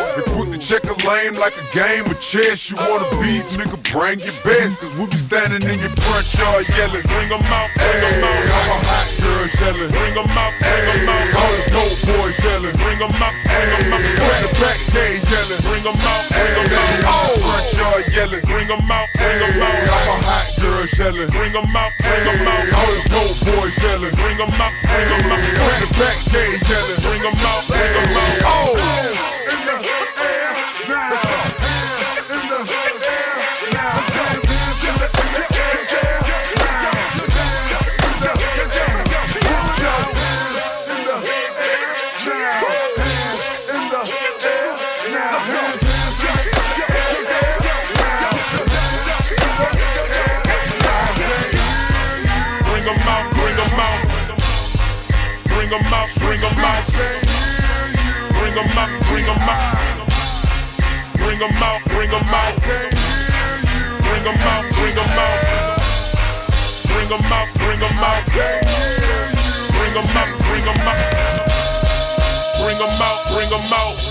Check 0.62 0.86
a 0.86 0.94
lane 1.10 1.34
like 1.42 1.58
a 1.58 1.66
game 1.74 2.06
of 2.06 2.22
chess. 2.22 2.70
You 2.70 2.78
wanna 2.78 3.10
beef, 3.18 3.50
nigga, 3.58 3.82
bring 3.90 4.22
your 4.22 4.38
best. 4.46 4.78
Cause 4.78 4.94
we 5.02 5.10
be 5.10 5.18
standing 5.18 5.66
in 5.66 5.78
your 5.82 5.94
front 6.06 6.30
yard 6.38 6.70
yelling. 6.78 7.02
Bring 7.02 7.30
them 7.34 7.42
out, 7.50 7.70
bring 7.74 7.98
them 7.98 8.22
out. 8.22 8.46
I'm 8.46 8.70
a 8.70 8.78
hot 8.86 9.10
girl 9.18 9.46
yelling. 9.58 9.90
Bring 9.90 10.14
them 10.14 10.30
out, 10.30 10.54
bring 10.62 10.86
them 10.86 11.10
out. 11.10 11.26
All 11.34 11.54
the 11.58 11.64
dope 11.74 11.98
boys 12.06 12.38
yelling. 12.46 12.76
Bring 12.78 13.00
them 13.02 13.10
out, 13.18 13.36
bring 13.42 13.70
them 13.74 13.90
out. 13.90 14.02
Back 14.22 14.38
to 14.38 14.50
back 14.62 14.80
day 14.94 15.14
yelling. 15.34 15.62
Bring 15.66 15.84
them 15.84 15.98
out, 15.98 16.24
bring 16.30 16.54
them 16.54 16.68
out. 16.70 17.10
Oh, 17.10 17.34
front 17.42 17.68
yard 17.82 18.04
yelling. 18.14 18.44
Bring 18.46 18.68
them 18.70 18.86
out, 18.86 19.08
bring 19.18 19.38
them 19.42 19.66
out. 19.66 19.82
I'm 19.82 20.10
a 20.14 20.16
hot 20.30 20.46
girl 20.62 20.86
yelling. 20.94 21.30
Bring 21.34 21.54
them 21.58 21.74
out, 21.74 21.92
bring 22.06 22.22
them 22.22 22.42
out. 22.46 22.66
All 22.70 22.92
the 22.94 23.02
dope 23.10 23.38
boys 23.50 23.76
yelling. 23.82 24.14
Bring 24.14 24.38
them 24.38 24.54
out, 24.62 24.74
bring 24.86 25.10
them 25.10 25.26
out. 25.26 25.42
Back 25.58 25.78
to 25.82 25.88
back 25.98 26.18
day 26.30 26.50
yelling. 26.70 27.00
Bring 27.02 27.22
them 27.26 27.38
out, 27.50 27.62
bring 27.66 27.92
them 27.98 28.14
out. 28.14 28.46
Oh 28.46 29.61
now. 30.92 31.12
In 31.12 32.40
the 32.42 32.68
air 32.68 33.32
now. 33.72 33.92
Hands 33.92 34.02
in 34.02 34.02
the 34.02 34.02
air 34.02 34.02
now. 34.02 34.02
Hands 34.02 34.04
in 34.04 34.12
the 34.12 34.20
air 35.52 35.88
now. 36.72 36.92
Hands 36.92 37.08
in 37.12 38.20
the 38.22 38.32
air 38.32 39.00
now. 39.00 39.32
Bring 52.68 52.88
'em 52.88 53.08
out, 53.08 53.26
bring 53.34 53.58
'em 53.60 53.80
out. 53.80 54.02
Bring 55.48 55.72
'em 55.74 55.94
out, 55.94 56.10
bring 56.20 56.44
'em 56.44 56.60
out. 56.60 56.86
Bring 58.34 58.58
'em 58.58 58.78
out, 58.78 58.92
bring 59.08 59.26
'em 59.26 59.50
out. 59.50 59.91
Bring 61.42 61.54
them 61.54 61.64
out, 61.64 61.84
bring 61.86 62.12
them 62.12 62.22
out. 62.22 62.62
Bring 62.62 64.24
them 64.24 64.38
out, 64.46 64.64
bring 64.76 64.94
them 64.94 65.10
out. 65.10 65.42
Bring 66.86 67.10
them 67.10 67.34
out, 67.34 67.48
bring 67.56 67.80
them 67.80 67.98
out. 67.98 68.26
Bring 69.74 69.94
them 69.96 70.18
out, 70.18 70.40
bring 70.46 70.66
them 70.66 70.78
out. 70.86 71.02
Bring 72.62 72.78
them 72.78 73.02
out, 73.02 73.26
bring 73.34 73.50
them 73.50 73.74
out. 73.74 74.11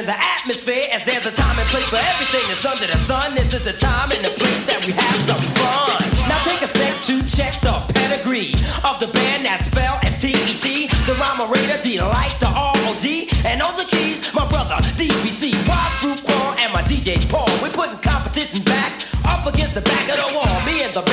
in 0.00 0.06
the 0.06 0.16
atmosphere 0.16 0.88
as 0.96 1.04
there's 1.04 1.26
a 1.26 1.34
time 1.36 1.52
and 1.60 1.68
place 1.68 1.84
for 1.84 2.00
everything 2.00 2.40
that's 2.48 2.64
under 2.64 2.88
the 2.88 2.96
sun. 2.96 3.34
This 3.34 3.52
is 3.52 3.64
the 3.64 3.76
time 3.76 4.08
and 4.08 4.24
the 4.24 4.32
place 4.32 4.64
that 4.64 4.80
we 4.88 4.96
have 4.96 5.20
some 5.28 5.44
fun. 5.60 6.00
Now 6.24 6.40
take 6.40 6.64
a 6.64 6.70
sec 6.72 6.96
to 7.12 7.20
check 7.28 7.60
the 7.60 7.76
pedigree 7.92 8.56
of 8.88 8.96
the 8.96 9.12
band 9.12 9.44
that's 9.44 9.68
spelled 9.68 10.00
S-T-E-T. 10.00 10.88
The 11.04 11.14
rhymerator, 11.20 11.84
delight, 11.84 12.32
the 12.40 12.48
R-O-D. 12.48 13.28
And 13.44 13.60
on 13.60 13.76
the 13.76 13.84
keys, 13.84 14.32
my 14.32 14.48
brother, 14.48 14.80
DBC, 14.96 15.52
Wild 15.68 15.92
Fruit 16.00 16.20
Paul, 16.24 16.56
and 16.56 16.72
my 16.72 16.80
DJ 16.82 17.20
Paul. 17.28 17.50
We're 17.60 17.68
putting 17.76 18.00
competition 18.00 18.64
back 18.64 18.96
up 19.28 19.44
against 19.52 19.74
the 19.76 19.84
back 19.84 20.08
of 20.08 20.16
the 20.16 20.32
wall. 20.32 20.48
Me 20.64 20.80
and 20.80 20.94
the 20.96 21.04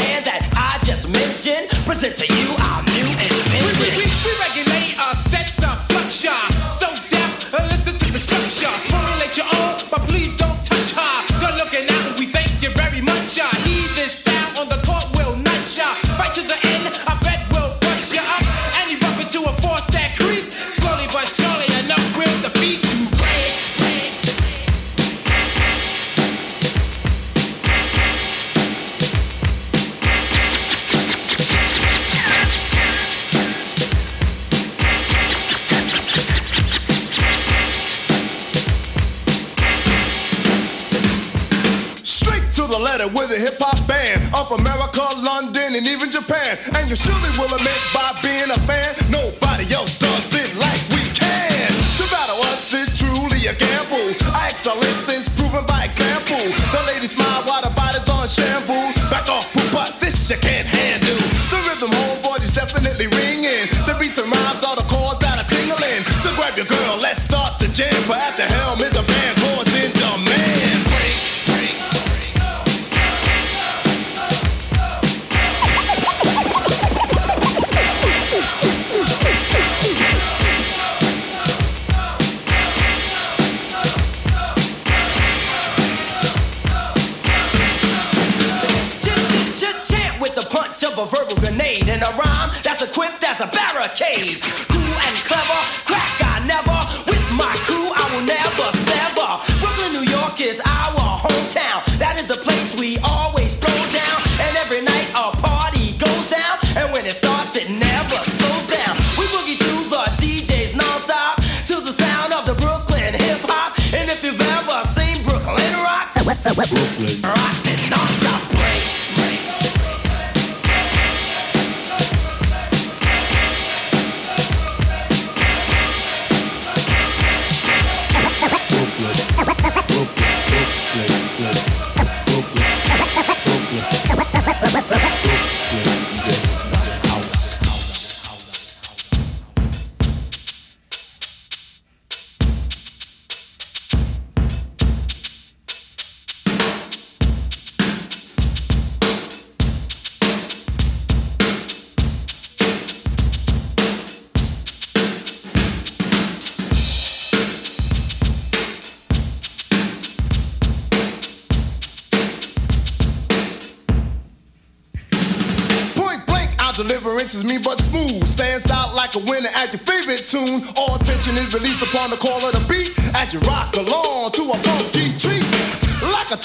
beats 64.08 64.18
and 64.20 64.32
rhymes 64.32 64.77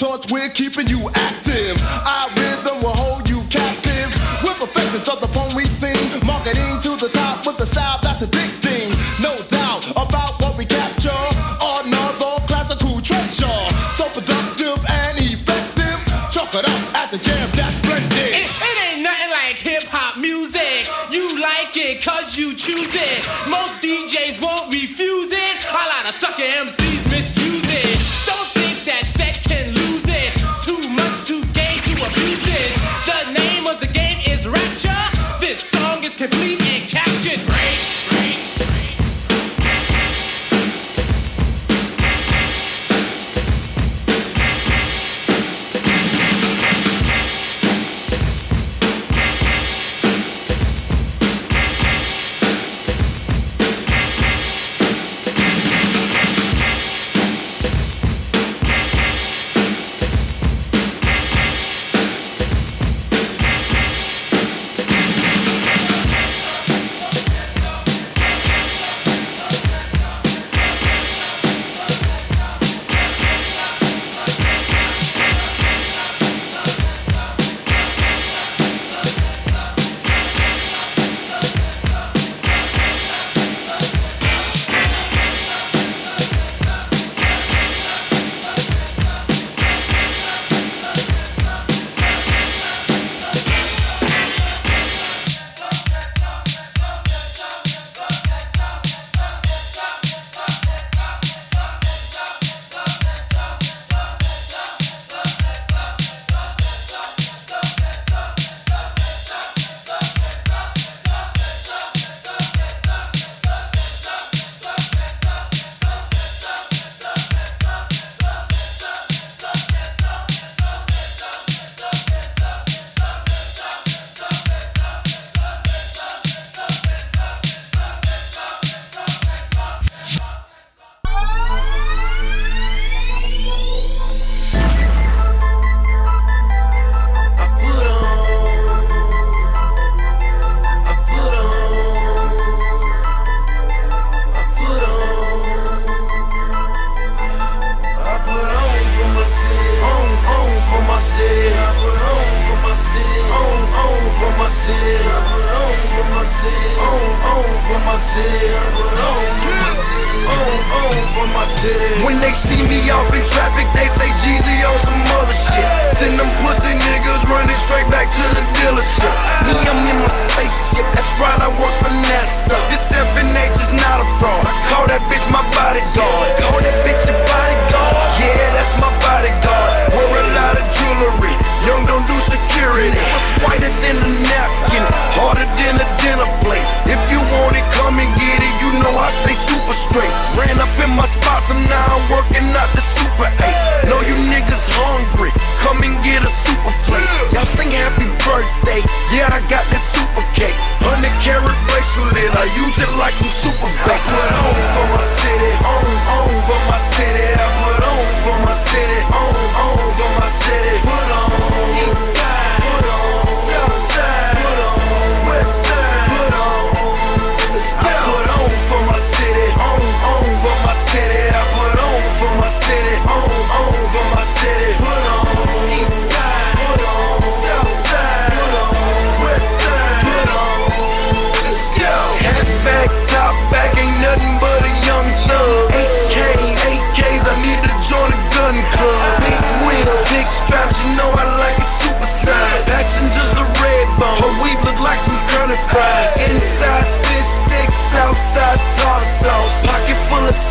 torch, 0.03 0.29
we're 0.29 0.49
keeping 0.49 0.87
you 0.87 1.09
active. 1.15 1.79
Our 2.03 2.27
rhythm 2.35 2.83
will 2.83 2.97
hold 3.03 3.29
you 3.29 3.39
captive. 3.47 4.11
With 4.43 4.59
the 4.59 4.67
famous 4.67 5.07
of 5.07 5.21
the 5.21 5.27
poem 5.31 5.55
we 5.55 5.63
sing, 5.63 5.95
marketing 6.27 6.75
to 6.83 6.99
the 6.99 7.07
top 7.07 7.47
with 7.47 7.59
a 7.61 7.65
style 7.65 7.99
that's 8.03 8.21
addicting. 8.23 8.91
No 9.23 9.31
doubt 9.47 9.87
about 9.95 10.35
what 10.41 10.57
we 10.57 10.65
capture. 10.65 11.23
Another 11.63 12.35
classical 12.51 12.99
treasure, 12.99 13.59
so 13.95 14.03
productive 14.11 14.79
and 14.91 15.15
effective. 15.23 15.99
Chalk 16.33 16.51
it 16.51 16.65
up 16.67 16.83
as 16.99 17.13
a 17.13 17.19
jam 17.23 17.47
that's 17.55 17.79
splendid. 17.79 18.31
It, 18.35 18.49
it 18.51 18.75
ain't 18.87 19.03
nothing 19.07 19.31
like 19.31 19.55
hip 19.55 19.83
hop 19.87 20.19
music. 20.19 20.83
You 21.15 21.39
like 21.39 21.71
it 21.77 22.03
cause 22.03 22.35
you 22.35 22.51
choose 22.55 22.91
it. 22.91 23.19
Most 23.47 23.79
DJs 23.79 24.02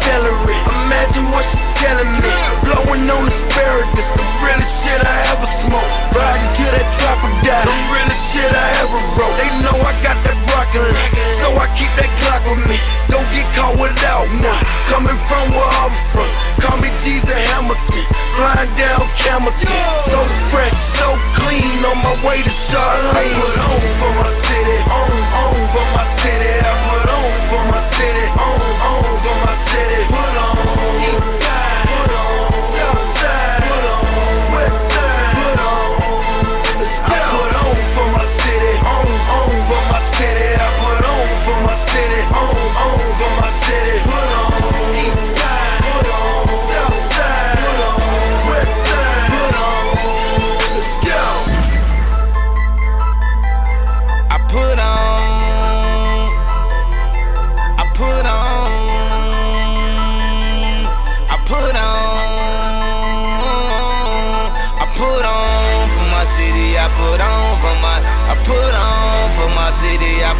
celery. 0.05 0.59
Imagine 0.87 1.27
what 1.31 1.45
she 1.45 1.63
telling 1.79 2.13
me. 2.23 2.62
Going 2.83 3.07
on 3.11 3.25
asparagus, 3.31 4.11
the 4.11 4.25
realest 4.43 4.83
shit 4.83 4.99
I 4.99 5.17
ever 5.33 5.47
smoked. 5.47 5.93
Riding 6.13 6.51
to 6.59 6.65
that 6.75 6.89
trap 6.99 7.23
or 7.23 7.33
die, 7.47 7.63
the 7.63 7.77
realest 7.95 8.35
shit 8.35 8.51
I 8.51 8.69
ever 8.83 9.01
wrote. 9.15 9.35
They 9.39 9.51
know 9.63 9.77
I 9.87 9.95
got 10.03 10.19
that 10.27 10.39
broccoli, 10.51 10.91
so 11.39 11.55
I 11.57 11.71
keep 11.79 11.89
that 11.95 12.11
Glock 12.21 12.43
with 12.51 12.67
me. 12.67 12.77
Don't 13.07 13.25
get 13.31 13.47
caught 13.55 13.79
without 13.79 14.27
me. 14.35 14.51
Coming 14.91 15.17
from 15.31 15.45
where 15.55 15.73
I'm 15.79 15.95
from, 16.11 16.27
call 16.59 16.77
me 16.83 16.91
Jesus 17.01 17.31
Hamilton. 17.55 18.05
Flying 18.35 18.73
down 18.75 19.07
Camelton, 19.15 19.83
so 20.11 20.19
fresh, 20.51 20.75
so 20.75 21.15
clean. 21.39 21.87
On 21.87 21.97
my 22.03 22.15
way 22.27 22.43
to 22.43 22.53
Charlene. 22.53 23.15
I 23.15 23.31
put 23.31 23.57
on 23.63 23.83
for 24.03 24.13
my 24.19 24.29
city, 24.29 24.79
on, 24.91 25.13
on 25.39 25.57
for 25.71 25.87
my 25.95 26.05
city. 26.19 26.53
I 26.61 26.73
put 26.83 27.07
on 27.09 27.31
for 27.47 27.63
my 27.71 27.81
city, 27.81 28.27
on, 28.43 28.59
on 28.91 29.07
for 29.23 29.37
my 29.45 29.55
city. 29.71 30.01
Put 30.11 30.35
on. 30.45 30.57
Eastside. 30.99 31.72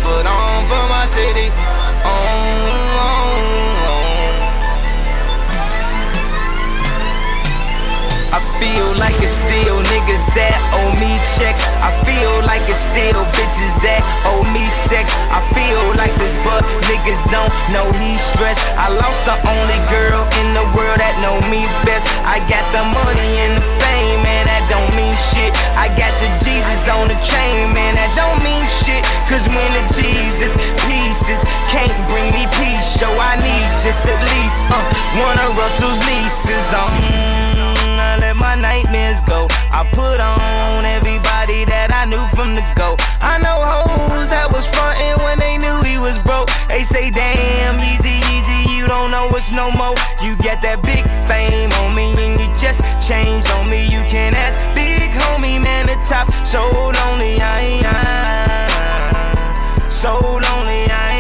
Put 0.01 0.27
on 0.27 0.67
for 0.69 0.89
my 0.89 1.07
city. 1.07 1.49
On, 2.05 2.25
on, 2.33 3.13
on. 3.13 3.43
I 8.33 8.41
feel 8.59 8.89
like 8.99 9.15
it's 9.23 9.33
still 9.33 9.92
niggas 10.03 10.27
that 10.35 10.59
owe 10.75 10.91
me 10.99 11.15
checks. 11.39 11.63
I 11.79 11.95
feel 12.03 12.35
like 12.43 12.63
it's 12.67 12.91
still 12.91 13.23
bitches 13.39 13.75
that 13.87 14.03
owe 14.27 14.43
me 14.51 14.67
sex. 14.67 15.15
I 15.31 15.39
feel 15.55 15.83
like 15.95 16.11
this, 16.19 16.35
but 16.43 16.67
niggas 16.91 17.31
don't 17.31 17.51
know 17.71 17.87
he's 18.03 18.19
stressed. 18.19 18.63
I 18.75 18.91
lost 18.91 19.23
the 19.31 19.39
only 19.47 19.79
girl 19.87 20.27
in 20.43 20.49
the 20.59 20.67
world 20.75 20.99
that 20.99 21.15
know 21.23 21.39
me 21.47 21.63
best. 21.87 22.11
I 22.27 22.43
got 22.51 22.67
the 22.75 22.83
money 22.83 23.31
and 23.47 23.63
the 23.63 23.65
fame, 23.79 24.19
man, 24.27 24.51
that 24.51 24.67
don't 24.67 24.91
mean 24.99 25.15
shit. 25.15 25.55
I 25.79 25.87
got 25.95 26.11
the 26.19 26.29
Jesus 26.43 26.83
on 26.91 27.07
the 27.07 27.19
chain, 27.23 27.71
man, 27.71 27.95
that 27.95 28.11
don't 28.19 28.43
mean 28.43 28.67
shit. 28.83 29.07
Cause 29.31 29.47
when 29.47 29.71
the 29.79 29.85
Jesus 29.95 30.59
pieces 30.83 31.47
can't 31.71 31.95
bring 32.11 32.27
me 32.35 32.51
peace, 32.59 32.99
so 32.99 33.07
I 33.07 33.39
need 33.39 33.67
just 33.87 34.11
at 34.11 34.19
least 34.19 34.67
uh, 34.67 34.83
one 35.23 35.39
of 35.47 35.55
Russell's 35.55 36.03
nieces. 36.11 36.67
Um, 36.75 37.52
tryna 38.13 38.21
let 38.21 38.37
my 38.37 38.55
nightmares 38.55 39.23
go. 39.23 39.47
I 39.73 39.89
put 39.93 40.21
on 40.21 40.85
everybody 40.85 41.65
that 41.65 41.93
I 41.93 42.05
knew 42.05 42.25
from 42.37 42.55
the 42.55 42.63
go. 42.77 42.97
I 43.21 43.39
know 43.39 43.57
hoes 43.63 44.31
that 44.31 44.53
was 44.53 44.67
frontin' 44.67 45.23
when 45.25 45.39
they 45.39 45.59
knew 45.59 45.83
he 45.83 45.99
was 45.99 46.19
broke. 46.19 46.51
They 46.69 46.83
say, 46.83 47.11
damn, 47.11 47.77
easy, 47.81 48.21
easy, 48.33 48.73
you 48.73 48.87
don't 48.87 49.11
know 49.11 49.31
it's 49.33 49.53
no 49.53 49.71
more. 49.71 49.95
You 50.23 50.37
get 50.39 50.61
that 50.63 50.83
big 50.83 51.05
fame 51.29 51.73
on 51.83 51.95
me 51.95 52.13
and 52.17 52.39
you 52.39 52.49
just 52.57 52.83
changed 53.01 53.51
on 53.53 53.69
me. 53.71 53.85
You 53.89 54.01
can 54.09 54.35
ask 54.35 54.59
big 54.75 55.11
homie, 55.11 55.63
man, 55.63 55.87
the 55.87 55.97
top. 56.09 56.29
So 56.45 56.61
lonely, 56.61 57.41
I 57.41 57.61
ain't. 57.61 57.87
I, 57.87 58.69
so 59.89 60.19
lonely, 60.19 60.91
I 60.91 61.09
ain't. 61.09 61.12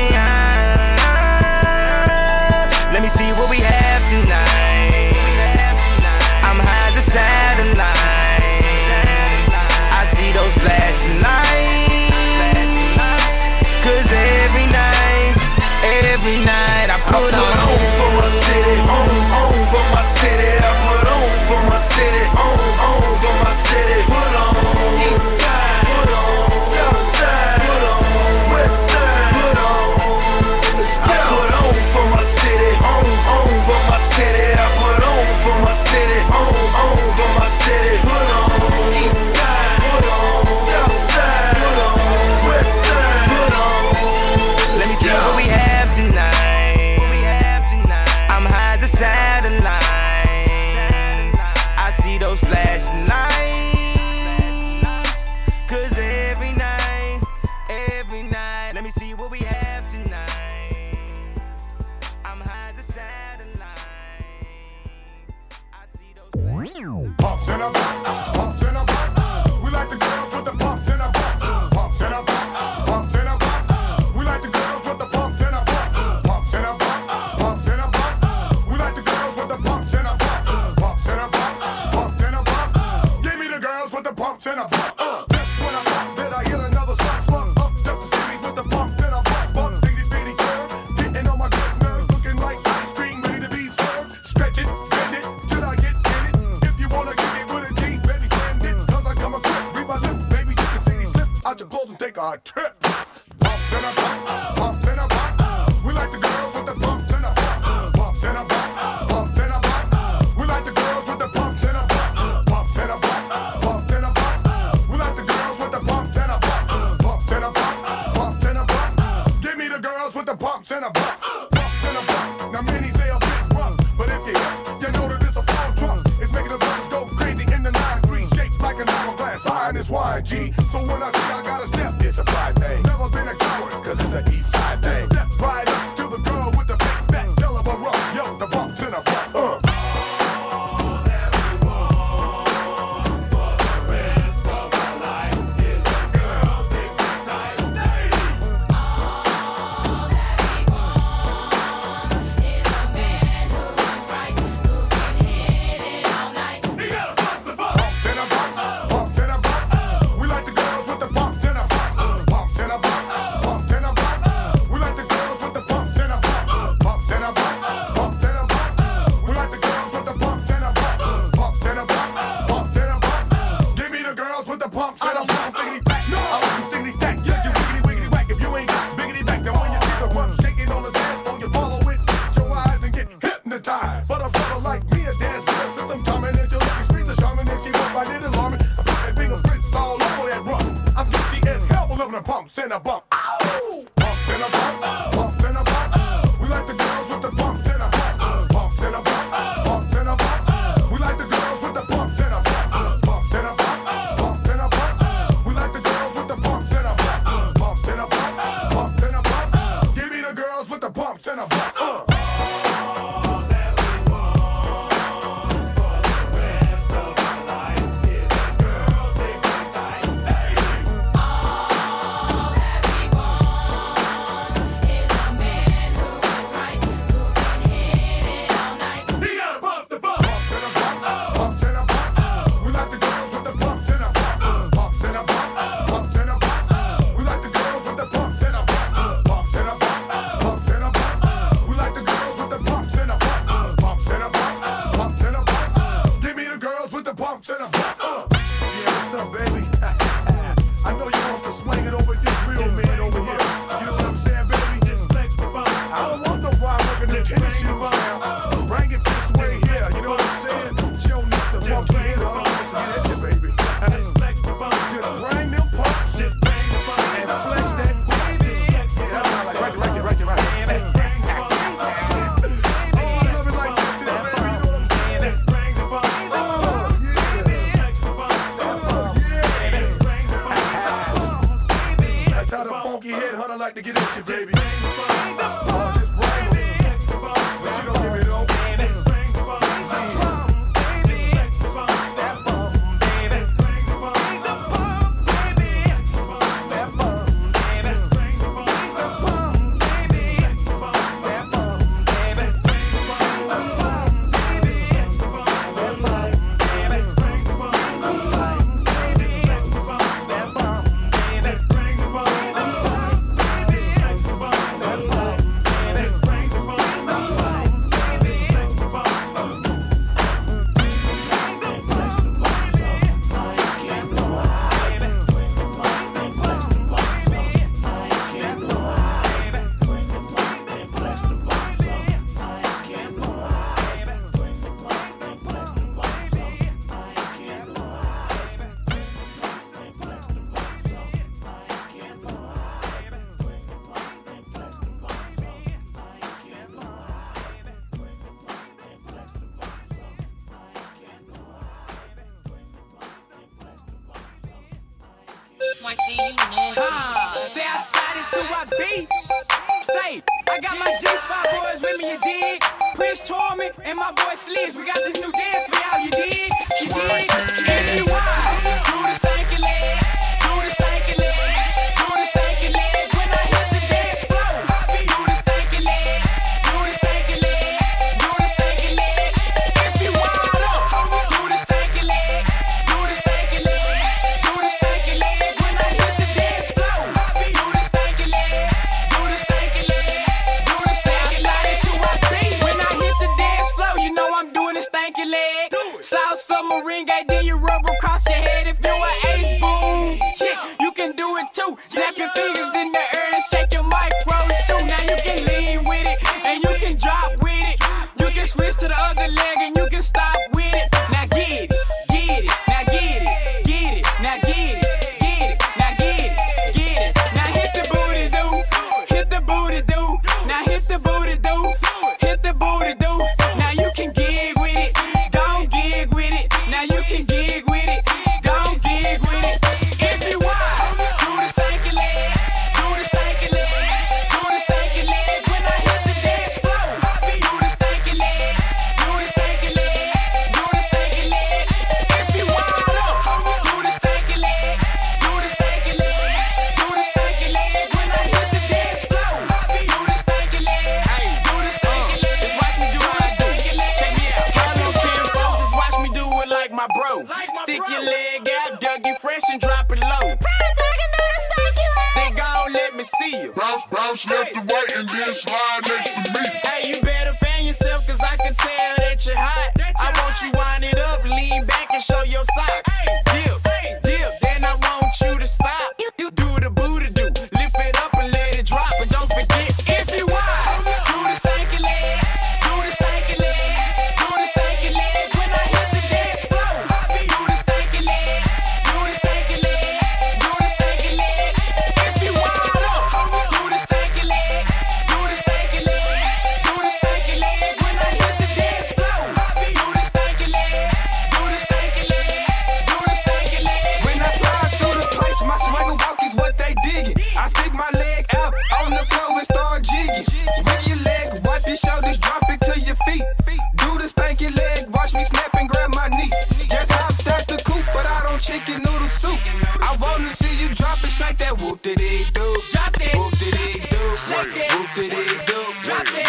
noodle 519.03 519.09
soup. 519.09 519.39
I 519.81 519.97
see 520.35 520.55
you 520.63 520.75
drop 520.75 521.03
it 521.05 521.11
shake 521.11 521.39
that. 521.39 521.61
Whoop 521.61 521.83
de 521.83 521.93
it 521.93 522.35
do? 522.35 522.57
Drop 522.73 522.95
it. 523.01 523.15
Whoop 523.15 523.33
de 523.39 523.49
it 523.49 523.91
do? 523.91 524.03
Whoop 524.31 524.89
de 524.95 525.05
it 525.07 525.47
do? 525.47 525.59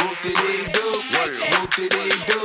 Whoop 0.01 0.21
de 0.23 0.31
it 0.31 0.73
do? 0.73 0.85
Whoop 1.53 1.75
de 1.75 1.85
it 1.85 2.27
do? 2.27 2.39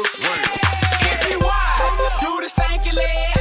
If 1.10 1.30
you 1.30 1.38
want, 1.38 2.20
do 2.20 2.40
the 2.40 2.48
stanky 2.48 2.94
leg. 2.94 3.37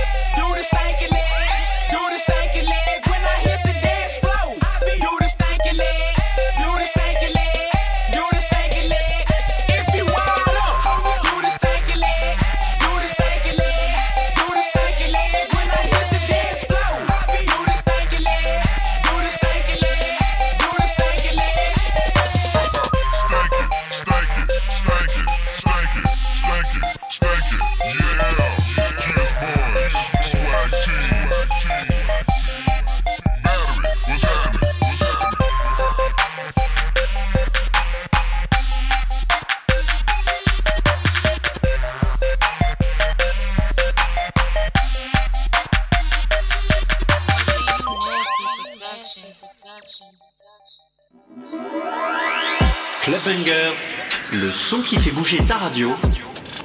bouger 55.30 55.44
ta 55.44 55.58
radio 55.58 55.94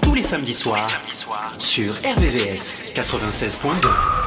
tous 0.02 0.14
les 0.14 0.22
samedis 0.22 0.54
soirs 0.54 0.88
sur 1.58 1.94
RVVS 1.94 2.94
96.2. 2.94 4.21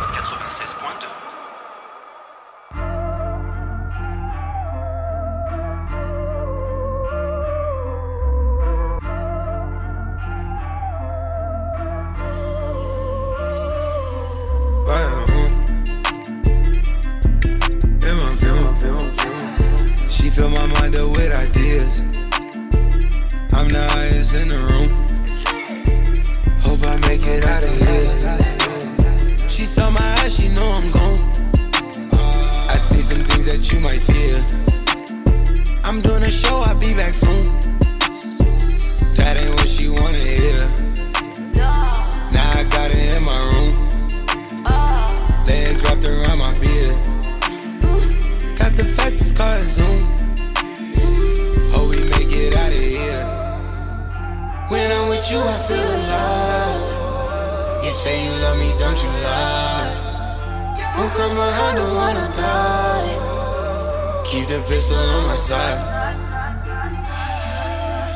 Pocket 64.56 64.70
pistol 64.70 64.98
on 64.98 65.28
my 65.28 65.36
side. 65.36 65.80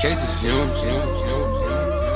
Cases 0.02 0.40
fumes. 0.40 0.72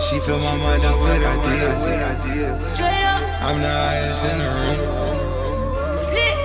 She 0.02 0.20
fill 0.22 0.40
my 0.40 0.56
mind 0.56 0.86
up 0.86 0.98
with 1.02 1.24
ideas. 1.24 2.72
Straight 2.72 3.04
up. 3.04 3.22
I'm 3.44 3.62
the 3.62 3.68
highest 3.68 4.26
in 4.26 4.38
the 4.40 4.50
room. 4.60 4.80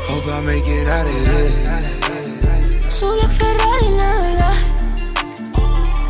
Hope 0.09 0.26
I 0.26 0.41
make 0.41 0.66
it 0.66 0.89
out 0.89 1.07
of 1.07 1.12
here. 1.26 2.91
Solo 2.91 3.29
Ferrari 3.29 3.91
navegas. 3.97 4.72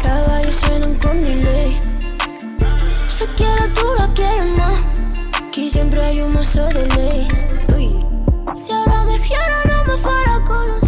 Caballos 0.00 0.56
suenan 0.56 0.94
con 0.94 1.20
delay. 1.20 1.82
Se 3.08 3.26
quiere, 3.36 3.68
tú 3.74 3.84
lo 3.98 4.14
quieres 4.14 4.56
más. 4.56 4.80
Aquí 5.46 5.70
siempre 5.70 6.00
hay 6.00 6.22
un 6.22 6.32
mazo 6.32 6.66
de 6.68 6.86
ley. 6.96 7.28
Si 8.54 8.72
ahora 8.72 9.04
me 9.04 9.18
fiera, 9.18 9.62
no 9.66 9.84
me 9.84 9.96
fuera 9.98 10.42
con 10.46 10.70
un 10.70 10.87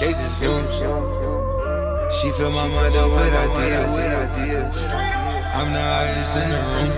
Cases 0.00 0.34
fumes. 0.36 0.76
She 2.10 2.32
fill 2.32 2.50
my 2.52 2.66
mind 2.68 2.96
up 2.96 3.10
with 3.10 3.34
ideas. 3.34 4.82
I'm 5.52 5.74
the 5.74 5.78
highest 5.78 6.36
in 6.38 6.48
the 6.48 6.56
room. 6.72 6.92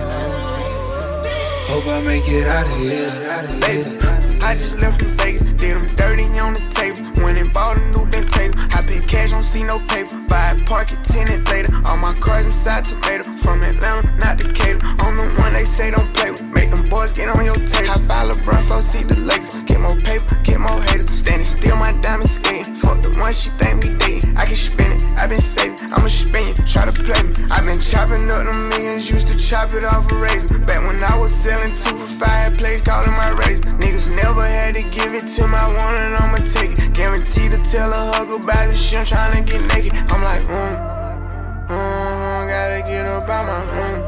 Hope 1.67 1.87
I 1.87 1.99
make 2.01 2.23
it 2.29 2.47
out 2.47 2.65
of 2.65 2.77
here. 2.79 3.11
Baby, 3.59 4.22
I 4.43 4.55
just 4.55 4.81
left 4.81 5.01
from 5.01 5.11
Vegas, 5.17 5.41
did 5.41 5.77
them 5.77 5.87
dirty 5.95 6.27
on 6.37 6.53
the 6.53 6.59
table. 6.75 6.99
Went 7.23 7.37
and 7.39 7.51
bought 7.53 7.77
a 7.77 7.83
new 7.95 8.05
bent 8.11 8.29
table. 8.29 8.59
I 8.75 8.83
pay 8.83 8.99
cash, 8.99 9.31
don't 9.31 9.43
see 9.43 9.63
no 9.63 9.79
paper. 9.87 10.19
Buy 10.27 10.51
a 10.51 10.65
park 10.65 10.91
it, 10.91 11.01
tenant 11.03 11.47
later. 11.47 11.71
All 11.85 11.95
my 11.95 12.13
cars 12.19 12.45
inside 12.45 12.83
tomato. 12.83 13.31
From 13.39 13.63
Atlanta, 13.63 14.11
not 14.17 14.37
Decatur. 14.37 14.79
I'm 14.83 15.15
the 15.15 15.31
one 15.39 15.53
they 15.53 15.63
say 15.63 15.91
don't 15.91 16.13
play 16.13 16.31
with. 16.31 16.43
Make 16.43 16.71
them 16.71 16.89
boys 16.89 17.13
get 17.13 17.29
on 17.29 17.43
your 17.45 17.55
table. 17.55 17.95
I 17.95 17.97
file 18.03 18.29
LeBron, 18.31 18.67
flow, 18.67 18.81
see 18.81 19.03
the 19.03 19.15
Lakers. 19.15 19.63
Get 19.63 19.79
more 19.79 19.95
paper, 20.03 20.35
get 20.43 20.59
more 20.59 20.81
haters. 20.91 21.23
Standing 21.23 21.47
still, 21.47 21.77
my 21.77 21.93
diamond 22.03 22.29
skating. 22.29 22.75
Fuck 22.75 22.99
the 23.01 23.15
one 23.23 23.33
she 23.33 23.49
think 23.55 23.83
me 23.83 23.95
dating. 23.95 24.35
I 24.35 24.45
can 24.45 24.57
spin 24.59 24.91
it, 24.91 25.03
i 25.15 25.27
been 25.27 25.39
saving. 25.39 25.79
I'ma 25.93 26.07
spin 26.11 26.47
you, 26.47 26.53
try 26.65 26.83
to 26.83 26.91
play 26.91 27.21
me. 27.23 27.31
i 27.51 27.61
been 27.63 27.79
chopping 27.79 28.29
up 28.29 28.43
the 28.43 28.53
millions, 28.75 29.09
used 29.09 29.29
to 29.29 29.37
chop 29.37 29.73
it 29.73 29.85
off 29.85 30.11
a 30.11 30.15
razor. 30.15 30.59
Back 30.59 30.83
when 30.85 31.03
I 31.03 31.15
was 31.15 31.31
selling 31.33 31.75
two 31.75 31.95
for 31.95 32.25
five 32.25 32.57
plays, 32.57 32.81
calling 32.81 33.11
my 33.11 33.29
razor. 33.45 33.63
Niggas 33.77 34.09
never 34.09 34.32
had 34.41 34.75
to 34.75 34.81
give 34.83 35.13
it 35.13 35.27
to 35.35 35.47
my 35.47 35.67
one 35.67 36.01
and 36.01 36.15
I'ma 36.15 36.37
take 36.45 36.77
it. 36.77 36.93
Guaranteed 36.93 37.51
to 37.51 37.57
tell 37.63 37.91
a 37.91 38.13
hug 38.13 38.29
about 38.29 38.67
this 38.69 38.81
shit, 38.81 39.05
trying 39.05 39.31
to 39.31 39.41
get 39.43 39.61
naked. 39.73 39.93
I'm 39.93 40.21
like, 40.21 40.41
mm, 40.43 41.67
mm, 41.67 42.47
gotta 42.47 42.81
get 42.87 43.05
up 43.05 43.29
out 43.29 43.45
my 43.45 43.61
room. 43.73 44.01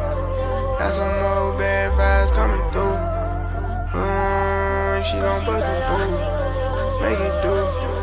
Got 0.80 0.94
some 0.94 1.14
more 1.22 1.58
bad 1.58 1.92
vibes 1.94 2.34
coming 2.34 2.72
through. 2.72 2.98
Mm, 4.00 5.04
she 5.04 5.18
gon' 5.18 5.46
bust 5.46 5.66
a 5.66 5.76
move, 5.90 7.02
make 7.02 7.20
it 7.20 7.42
do. 7.44 7.95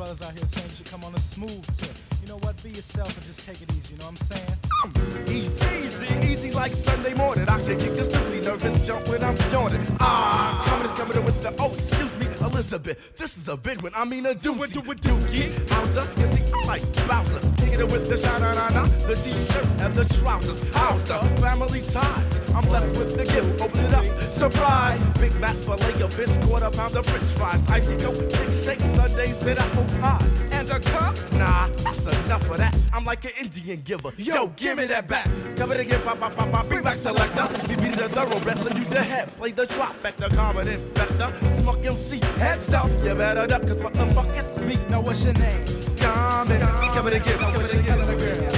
Brothers 0.00 0.26
out 0.26 0.32
here 0.32 0.48
saying 0.48 0.70
should 0.70 0.90
come 0.90 1.04
on 1.04 1.14
a 1.14 1.20
smooth 1.20 1.76
tip. 1.76 1.92
You 2.22 2.28
know 2.28 2.38
what? 2.38 2.56
Be 2.62 2.70
yourself 2.70 3.14
and 3.14 3.22
just 3.26 3.46
take 3.46 3.60
it 3.60 3.70
easy. 3.76 3.92
You 3.92 3.98
know 3.98 4.06
what 4.08 4.16
I'm 4.16 4.28
saying? 4.32 5.28
Easy, 5.28 5.66
easy, 5.84 6.08
easy 6.26 6.50
like 6.52 6.72
Sunday 6.72 7.12
morning. 7.12 7.46
I 7.46 7.60
can 7.60 7.76
get 7.76 7.94
just 7.94 8.10
simply 8.10 8.40
nervous 8.40 8.86
jump 8.86 9.06
when 9.08 9.22
I'm 9.22 9.36
yawning. 9.52 9.84
Ah, 10.00 10.64
coming 10.64 10.86
is 10.86 10.92
coming 10.98 11.18
in 11.18 11.24
with 11.26 11.42
the 11.42 11.54
oh, 11.58 11.74
excuse 11.74 12.16
me, 12.16 12.29
Elizabeth. 12.60 13.16
This 13.16 13.38
is 13.38 13.48
a 13.48 13.56
big 13.56 13.80
one. 13.80 13.92
I 13.96 14.04
mean 14.04 14.26
a 14.26 14.34
doozy. 14.34 14.74
Do 14.74 14.82
it, 14.82 14.84
do 14.84 14.92
it, 14.92 15.00
Doogie. 15.00 15.48
Howser, 15.70 16.04
you 16.20 16.26
see, 16.26 16.52
I 16.52 16.66
like 16.66 17.08
Bowser. 17.08 17.40
Kicking 17.56 17.80
it 17.80 17.90
with 17.90 18.06
the 18.10 18.18
Sha 18.18 18.36
Na 18.36 18.52
Na, 18.52 18.84
the 19.06 19.14
t-shirt 19.16 19.64
and 19.80 19.94
the 19.94 20.04
trousers. 20.20 20.60
How's 20.74 21.06
the 21.06 21.18
family 21.40 21.80
ties? 21.80 22.40
I'm 22.54 22.62
blessed 22.66 22.98
with 22.98 23.16
the 23.16 23.24
gift. 23.24 23.62
Open 23.62 23.86
it 23.86 23.94
up, 23.94 24.04
surprise. 24.20 25.00
Big 25.18 25.34
Mac 25.40 25.56
fillet 25.56 26.02
of 26.02 26.12
fish, 26.12 26.36
quarter 26.44 26.68
pound 26.68 26.94
of 26.96 27.06
French 27.06 27.24
fries. 27.38 27.66
Icy 27.70 27.96
dope, 27.96 28.18
big 28.18 28.52
shake, 28.52 28.80
Sundays 28.94 29.42
and 29.46 29.58
apple 29.58 29.84
pies. 29.98 30.50
And 30.52 30.68
a 30.68 30.80
cup? 30.80 31.16
Nah, 31.32 31.68
that's 31.82 32.04
enough 32.04 32.50
of 32.50 32.58
that. 32.58 32.76
I'm 32.92 33.06
like 33.06 33.24
an 33.24 33.32
Indian 33.40 33.80
giver. 33.80 34.12
Yo, 34.18 34.48
give 34.48 34.76
me 34.76 34.86
that 34.88 35.08
back. 35.08 35.30
Come 35.56 35.72
it 35.72 35.80
again, 35.80 36.02
pop, 36.02 36.20
pop, 36.20 36.36
pop, 36.36 36.50
pop, 36.50 36.68
bring 36.68 36.82
back 36.82 36.96
selector. 36.96 37.48
We 37.68 37.76
beat 37.76 37.96
the 37.96 38.10
thoroughbred, 38.10 38.58
so 38.58 38.68
use 38.76 38.92
your 38.92 39.02
head. 39.02 39.34
Play 39.36 39.52
the 39.52 39.66
trifecta, 39.66 40.34
common 40.36 40.66
infector. 40.66 41.30
Smoke 41.62 41.84
MC, 41.86 42.20
heads 42.50 42.74
up. 42.74 42.90
You 43.04 43.14
better 43.14 43.46
duck, 43.46 43.62
cause 43.62 43.80
what 43.80 43.94
the 43.94 44.06
fuck 44.14 44.36
is 44.36 44.58
me? 44.58 44.76
Now 44.88 45.00
what's 45.00 45.24
your 45.24 45.34
name? 45.34 45.64
Coming, 45.96 46.60
come 46.94 47.06
it 47.08 47.14
again, 47.14 47.38
come 47.38 47.54
it 47.56 47.74
again. 47.74 47.98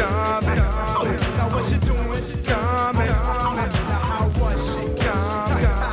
Coming, 0.01 0.57
now 1.37 1.49
what 1.53 1.71
you 1.71 1.79
doing? 1.79 2.25
Coming, 2.45 3.07
now 3.07 4.03
how 4.11 4.29
was 4.41 4.61
she? 4.71 4.83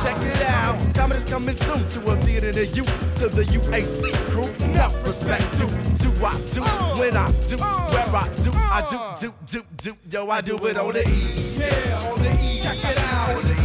Check 0.02 0.22
it 0.22 0.42
out. 0.42 0.94
Coming 0.94 1.18
is 1.18 1.24
coming 1.24 1.54
soon 1.54 1.80
to 1.94 2.12
a 2.12 2.16
theater 2.22 2.52
near 2.52 2.64
you. 2.64 2.84
To 3.20 3.28
the 3.28 3.44
UAC 3.56 4.02
crew. 4.30 4.48
Enough 4.64 5.06
respect 5.06 5.52
to, 5.58 5.66
to 6.02 6.08
I 6.24 6.32
do. 6.54 6.62
Uh, 6.62 6.96
when 6.96 7.16
I 7.16 7.30
do, 7.48 7.56
uh, 7.60 7.90
where 7.90 8.16
I 8.22 8.28
do, 8.42 8.50
I 8.54 8.86
do, 8.90 8.96
uh. 8.96 9.16
do, 9.16 9.34
do, 9.46 9.62
do. 9.76 9.96
Yo, 10.10 10.28
I 10.30 10.40
do 10.40 10.56
it 10.56 10.76
on 10.78 10.92
the 10.94 11.00
east. 11.00 11.60
Yeah, 11.60 12.10
on 12.10 12.18
the 12.22 12.30
east. 12.30 12.64
Check 12.64 12.92
it 12.92 12.98
out. 12.98 13.36
On 13.36 13.42
the 13.42 13.50
east. 13.50 13.59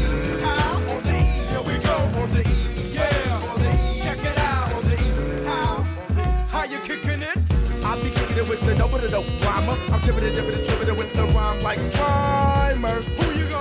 With 8.43 8.59
the 8.61 8.75
dope 8.75 8.93
of 8.93 9.01
the 9.01 9.07
dope 9.07 9.25
rhymer. 9.41 9.77
I'm 9.93 10.01
tipping 10.01 10.23
it, 10.23 10.31
dipping 10.31 10.51
it, 10.51 10.59
slipping 10.59 10.89
it 10.89 10.97
with 10.97 11.13
the 11.13 11.25
rhyme 11.27 11.59
like 11.61 11.79
Slimer. 11.79 13.01
Who 13.03 13.39
you 13.39 13.45
gonna? 13.49 13.54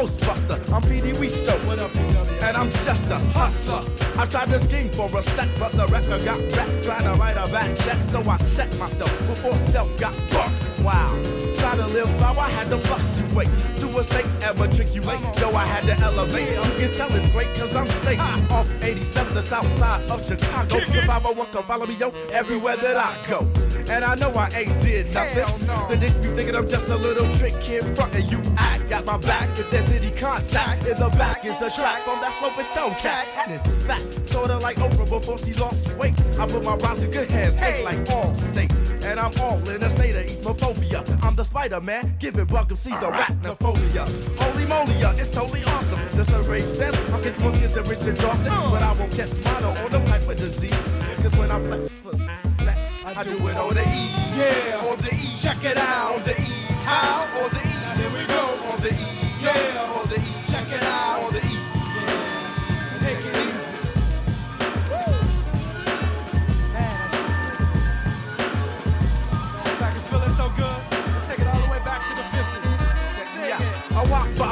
Ghostbuster, 0.00 0.56
I'm 0.72 0.80
PD 0.88 1.14
Weesto. 1.16 1.52
What 1.66 1.78
up, 1.78 1.90
PW? 1.90 2.42
And 2.42 2.56
I'm 2.56 2.70
just 2.70 3.10
a 3.10 3.18
hustler. 3.36 3.84
I 4.16 4.24
tried 4.24 4.48
to 4.48 4.58
scheme 4.58 4.88
for 4.88 5.04
a 5.14 5.22
sec, 5.22 5.50
but 5.58 5.72
the 5.72 5.86
record 5.88 6.24
got 6.24 6.40
wrecked. 6.56 6.84
Trying 6.86 7.04
to 7.04 7.20
write 7.20 7.36
a 7.36 7.46
back 7.52 7.76
check, 7.80 8.02
so 8.02 8.22
I 8.22 8.38
checked 8.56 8.78
myself 8.78 9.12
before 9.26 9.52
self 9.58 9.94
got 10.00 10.14
fucked. 10.32 10.80
Wow. 10.80 11.12
Try 11.56 11.76
to 11.76 11.86
live 11.88 12.08
how 12.18 12.32
I 12.32 12.48
had 12.48 12.68
to 12.68 12.78
fluctuate 12.78 13.50
to 13.76 13.98
a 13.98 14.02
state 14.02 14.24
and 14.42 14.58
matriculate. 14.58 15.20
Yo, 15.38 15.50
I 15.50 15.66
had 15.66 15.84
to 15.84 16.02
elevate. 16.02 16.48
You 16.48 16.72
can 16.80 16.92
tell 16.92 17.14
it's 17.14 17.30
great 17.34 17.52
cause 17.56 17.76
I'm 17.76 17.86
straight 18.00 18.20
off 18.50 18.66
87, 18.82 19.34
the 19.34 19.42
south 19.42 19.70
side 19.76 20.08
of 20.08 20.26
Chicago. 20.26 20.80
The 20.80 21.02
501 21.06 21.52
can 21.52 21.62
follow 21.64 21.84
me, 21.84 21.96
yo, 21.96 22.08
everywhere 22.32 22.76
that 22.76 22.96
I 22.96 23.22
go. 23.28 23.40
And 23.92 24.02
I 24.02 24.14
know 24.14 24.30
I 24.30 24.48
ain't 24.56 24.80
did 24.80 25.12
nothing. 25.12 25.44
The 25.90 25.96
dicks 25.98 26.14
be 26.14 26.28
thinking 26.28 26.56
I'm 26.56 26.66
just 26.66 26.88
a 26.88 26.96
little 26.96 27.30
trick 27.34 27.60
kid 27.60 27.84
frontin' 27.94 28.26
you 28.28 28.40
I 28.56 28.80
Got 28.90 29.04
my 29.04 29.18
back 29.18 29.56
if 29.56 29.70
there's 29.70 29.89
any 29.90 30.10
contact. 30.10 30.86
In 30.86 30.98
the 30.98 31.08
back 31.10 31.44
is 31.44 31.60
a 31.62 31.70
track 31.70 32.02
from 32.02 32.14
um, 32.14 32.20
that 32.20 32.32
slow 32.38 32.50
its 32.58 32.76
own 32.76 32.94
cat. 32.94 33.26
And 33.36 33.52
it's 33.52 33.82
fat, 33.84 34.00
sorta 34.26 34.58
like 34.58 34.76
Oprah 34.76 35.08
before 35.08 35.38
she 35.38 35.52
lost 35.54 35.92
weight. 35.96 36.14
I 36.38 36.46
put 36.46 36.64
my 36.64 36.76
rhymes 36.76 37.02
in 37.02 37.10
good 37.10 37.30
hands, 37.30 37.58
hey. 37.58 37.84
like 37.84 38.04
Allstate. 38.06 38.72
And 39.04 39.18
I'm 39.18 39.32
all 39.40 39.58
in 39.70 39.82
a 39.82 39.90
state 39.90 40.14
of 40.14 40.26
eastmophobia. 40.26 41.22
I'm 41.22 41.34
the 41.34 41.44
Spider 41.44 41.80
Man, 41.80 42.14
giving 42.18 42.46
welcome 42.48 42.76
C's 42.76 42.92
arachnophobia. 42.94 44.04
Holy 44.38 44.66
moly, 44.66 44.94
it's 45.18 45.34
totally 45.34 45.62
awesome. 45.64 45.98
The 46.16 46.24
survey 46.24 46.60
says 46.60 46.94
I'm 47.10 47.22
getting 47.22 47.42
more 47.42 47.52
skins 47.52 47.72
than 47.72 47.84
Richard 47.88 48.16
Dawson. 48.16 48.52
But 48.70 48.82
I 48.82 48.92
won't 48.94 49.12
catch 49.12 49.32
mono 49.44 49.70
or 49.82 49.90
no 49.90 50.04
type 50.06 50.28
of 50.28 50.36
disease. 50.36 51.04
Cause 51.22 51.36
when 51.36 51.50
I 51.50 51.58
flex 51.60 51.92
for 51.92 52.16
sex, 52.16 53.04
I 53.04 53.24
do 53.24 53.36
it 53.48 53.56
on 53.56 53.74
the 53.74 53.80
ease. 53.80 54.38
Yeah. 54.38 54.88
On 54.90 54.98
the 54.98 55.10
ease. 55.14 55.42
Check 55.42 55.64
it 55.64 55.76
out. 55.76 56.16
On 56.16 56.22
the 56.22 56.32
ease. 56.32 56.84
How? 56.84 57.42
On 57.42 57.50
the 57.50 57.56
ease. 57.56 57.69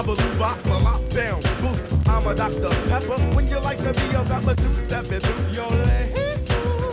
Walk 0.09 0.17
babaloo 0.17 0.39
bop, 0.39 0.63
bop, 0.65 1.01
bam, 1.15 1.41
boo. 1.61 2.11
I'm 2.11 2.27
a 2.27 2.35
Dr. 2.35 2.69
Pepper. 2.89 3.19
When 3.35 3.47
you 3.49 3.59
like 3.61 3.79
to 3.79 3.93
be 3.93 4.15
a 4.15 4.23
rapper, 4.23 4.55
two 4.55 4.73
stepping 4.73 5.21
through 5.21 5.53
your 5.53 5.71
leg. 5.71 6.15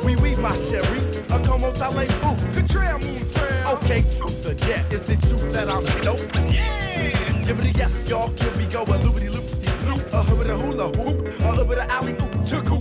Oui, 0.04 0.16
oui, 0.22 0.36
my 0.36 0.52
chérie. 0.56 1.02
A 1.32 1.40
como 1.40 1.72
talez-vous? 1.72 2.36
Contraire, 2.54 3.00
mon 3.00 3.16
frère. 3.32 3.74
Okay, 3.74 4.04
truth 4.18 4.46
or 4.46 4.54
dare. 4.54 4.86
Is 4.92 5.10
it 5.10 5.22
true 5.22 5.52
that 5.52 5.70
I'm 5.70 5.84
dope? 6.04 6.20
Yeah. 6.52 7.46
Give 7.46 7.60
it 7.60 7.76
a 7.76 7.78
yes, 7.78 8.08
y'all. 8.08 8.30
Here 8.40 8.52
we 8.58 8.66
go. 8.66 8.84
A 8.84 8.98
loopity 9.00 9.30
loopity 9.32 9.88
loop. 9.88 10.14
A 10.14 10.24
hoop 10.24 10.46
a 10.46 10.58
hula 10.58 10.88
hoop. 10.98 11.28
A 11.42 11.52
hoop 11.52 11.72
a 11.72 11.92
alley 11.92 12.14
oop. 12.14 12.32
Chukoo. 12.44 12.80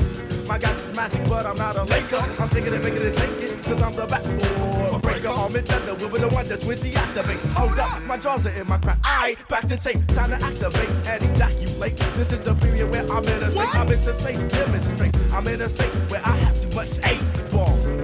My 0.48 0.58
God 0.58 0.76
is 0.76 0.94
magic, 0.94 1.24
but 1.28 1.46
I'm 1.46 1.56
not 1.56 1.76
a 1.76 1.84
Laker. 1.84 2.22
I'm 2.38 2.48
taking 2.48 2.74
it, 2.74 2.82
making 2.82 3.02
it, 3.02 3.14
take 3.14 3.30
it, 3.30 3.62
cause 3.64 3.80
I'm 3.80 3.94
the 3.96 4.06
backboard 4.06 4.93
breaker. 5.04 5.28
In 5.28 5.64
thunder, 5.64 5.94
we 5.94 6.18
the 6.18 6.28
one 6.28 6.48
that's 6.48 6.64
Twizzy 6.64 6.94
activate. 6.96 7.40
Hold 7.52 7.78
up, 7.78 8.02
my 8.02 8.16
jaws 8.16 8.46
are 8.46 8.50
in 8.50 8.66
my 8.66 8.78
crack. 8.78 8.98
I 9.04 9.36
back 9.48 9.68
to 9.68 9.76
tape, 9.76 10.04
time 10.08 10.30
to 10.30 10.36
activate 10.36 10.90
and 11.06 11.22
ejaculate. 11.30 11.96
This 12.14 12.32
is 12.32 12.40
the 12.40 12.54
period 12.54 12.90
where 12.90 13.06
I'm 13.12 13.24
in 13.24 13.42
a 13.42 13.50
state, 13.50 13.74
I'm 13.76 13.88
in 13.88 14.00
to 14.00 14.14
say 14.14 14.34
demonstrate. 14.48 15.14
I'm 15.32 15.46
in 15.46 15.60
a 15.60 15.68
state 15.68 15.94
where 16.10 16.20
I 16.24 16.36
have 16.44 16.58
too 16.60 16.74
much 16.74 16.98
ball 17.04 17.43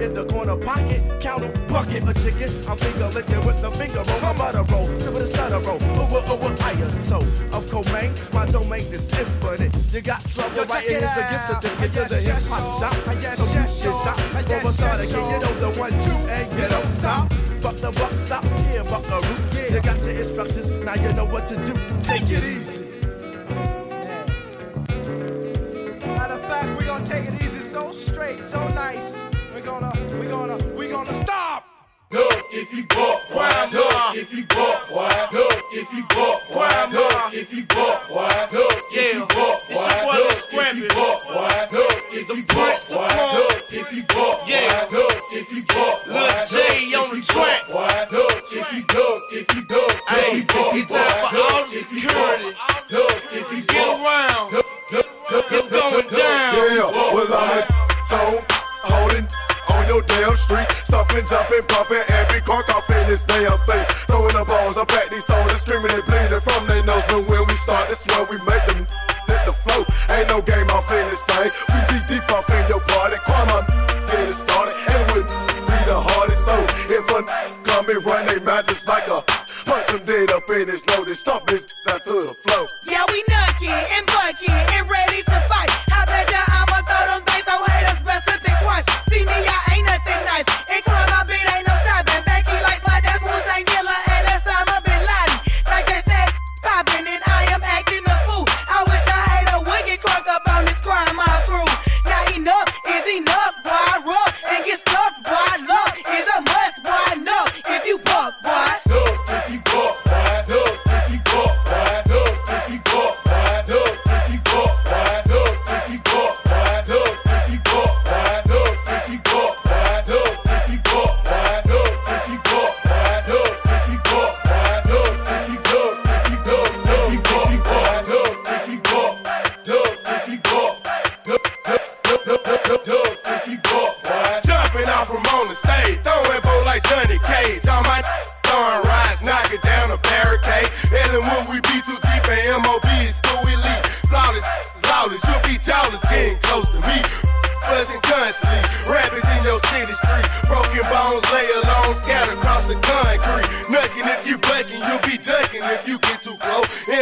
in 0.01 0.13
the 0.15 0.25
corner 0.25 0.57
pocket, 0.57 1.01
count 1.21 1.43
a 1.43 1.49
bucket 1.69 2.07
of 2.07 2.15
chicken. 2.23 2.49
I'm 2.67 2.77
finger 2.77 3.07
licking 3.09 3.45
with 3.45 3.61
the 3.61 3.71
finger 3.71 4.01
roll, 4.01 4.21
my 4.21 4.33
butter 4.33 4.63
roll, 4.73 4.85
still 4.97 5.13
with 5.13 5.23
a 5.23 5.27
stutter 5.27 5.59
roll. 5.59 5.81
Over, 6.01 6.21
over, 6.33 6.63
iron. 6.63 6.89
So, 6.97 7.17
of 7.53 7.69
comaine, 7.69 8.13
my 8.33 8.45
domain 8.47 8.85
is 8.91 9.13
infinite. 9.13 9.71
You 9.93 10.01
got 10.01 10.25
trouble 10.25 10.55
Yo, 10.55 10.63
it 10.63 10.73
into 10.73 10.99
gift 10.99 11.05
out. 11.05 11.61
certificate 11.61 11.93
to 11.93 12.03
the 12.09 12.19
hip 12.19 12.41
hop 12.49 12.79
shop. 12.81 12.95
So 13.05 13.11
you 13.11 13.21
get 13.21 13.37
shot. 13.37 14.17
Yes, 14.49 14.61
For 14.63 14.69
a 14.69 14.73
starter, 14.73 15.05
can 15.05 15.31
you 15.31 15.39
know 15.39 15.53
the 15.61 15.79
one, 15.79 15.91
two, 15.91 16.17
and 16.33 16.59
you 16.59 16.67
don't 16.67 16.89
stop. 16.89 17.29
But 17.61 17.77
the 17.77 17.91
buck 17.91 18.11
stops 18.11 18.59
here, 18.61 18.83
buckaroo. 18.83 19.37
Yeah. 19.53 19.75
You 19.75 19.81
got 19.81 19.99
your 19.99 20.17
instructions, 20.17 20.71
now 20.71 20.95
you 20.95 21.13
know 21.13 21.25
what 21.25 21.45
to 21.47 21.55
do. 21.57 21.73
Take 22.01 22.29
it 22.29 22.43
easy. 22.43 22.87
Matter 26.07 26.33
of 26.33 26.41
fact, 26.41 26.79
we're 26.79 26.87
gonna 26.87 27.05
take 27.05 27.27
it 27.27 27.41
easy, 27.41 27.59
so 27.59 27.91
straight, 27.91 28.39
so 28.39 28.67
nice. 28.69 29.30
We're 29.61 29.67
gonna, 29.67 29.93
we're 30.17 30.31
gonna, 30.31 30.57
we're 30.75 30.89
gonna 30.89 31.13
stop. 31.13 31.65
Look, 32.11 32.45
if 32.51 32.73
you 32.73 32.83
buck, 32.87 33.21
why? 33.31 33.69
Look, 33.71 34.17
if 34.17 34.33
you 34.33 34.43
buck, 34.47 34.89
why? 34.89 35.27
Look, 35.31 35.63
if 35.71 35.93
you 35.93 36.03
buck, 36.07 36.49
why? 36.49 36.89
Look, 36.91 37.31
if 37.31 37.53
you 37.53 37.63
buck, 37.67 38.09
why? 38.09 38.47
Look, 38.51 38.81
if 38.91 39.13
you 39.13 39.19
buck, 39.27 39.69
why? 39.69 40.09
Look, 40.17 40.51
if 40.51 40.75
you 40.81 40.87
buck, 40.89 41.29
why? 41.29 41.67
Look, 41.71 42.11
if 42.11 42.27
you 42.27 42.43
buck, 42.47 42.89
why? 42.89 43.27
Look, 43.37 43.71
if 43.71 43.93
you 43.93 44.03
buck, 44.03 44.49
why? 44.49 44.87
Look, 44.91 45.31
if 45.31 45.53
you 45.53 45.63
buck, 45.67 46.07
why? 46.07 46.45
J 46.49 46.95
on 46.95 47.09
the 47.15 47.21
track. 47.21 47.37
Why? 47.37 47.50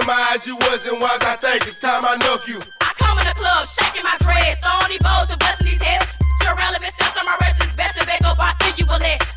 Eyes, 0.09 0.45
you 0.47 0.55
wasn't 0.57 1.01
wise, 1.01 1.21
I 1.21 1.35
think 1.35 1.67
it's 1.67 1.77
time 1.77 2.01
I 2.03 2.15
knock 2.17 2.47
you. 2.47 2.59
I 2.81 2.93
come 2.97 3.17
in 3.19 3.25
the 3.25 3.35
club, 3.37 3.67
shaking 3.67 4.03
my 4.03 4.17
dreads, 4.19 4.59
throwing 4.59 4.89
these 4.89 4.99
bows 4.99 5.29
and 5.29 5.39
busting 5.39 5.69
these 5.69 5.81
heads. 5.81 6.17
Your 6.43 6.55
relevant 6.55 6.91
steps 6.93 7.17
on 7.17 7.25
my 7.25 7.37
is 7.45 7.75
best 7.75 7.97
to 7.99 8.05
back 8.05 8.23
up, 8.25 8.37
I 8.39 8.53
think 8.59 8.79
you 8.79 8.85
will 8.85 8.99
let. 8.99 9.28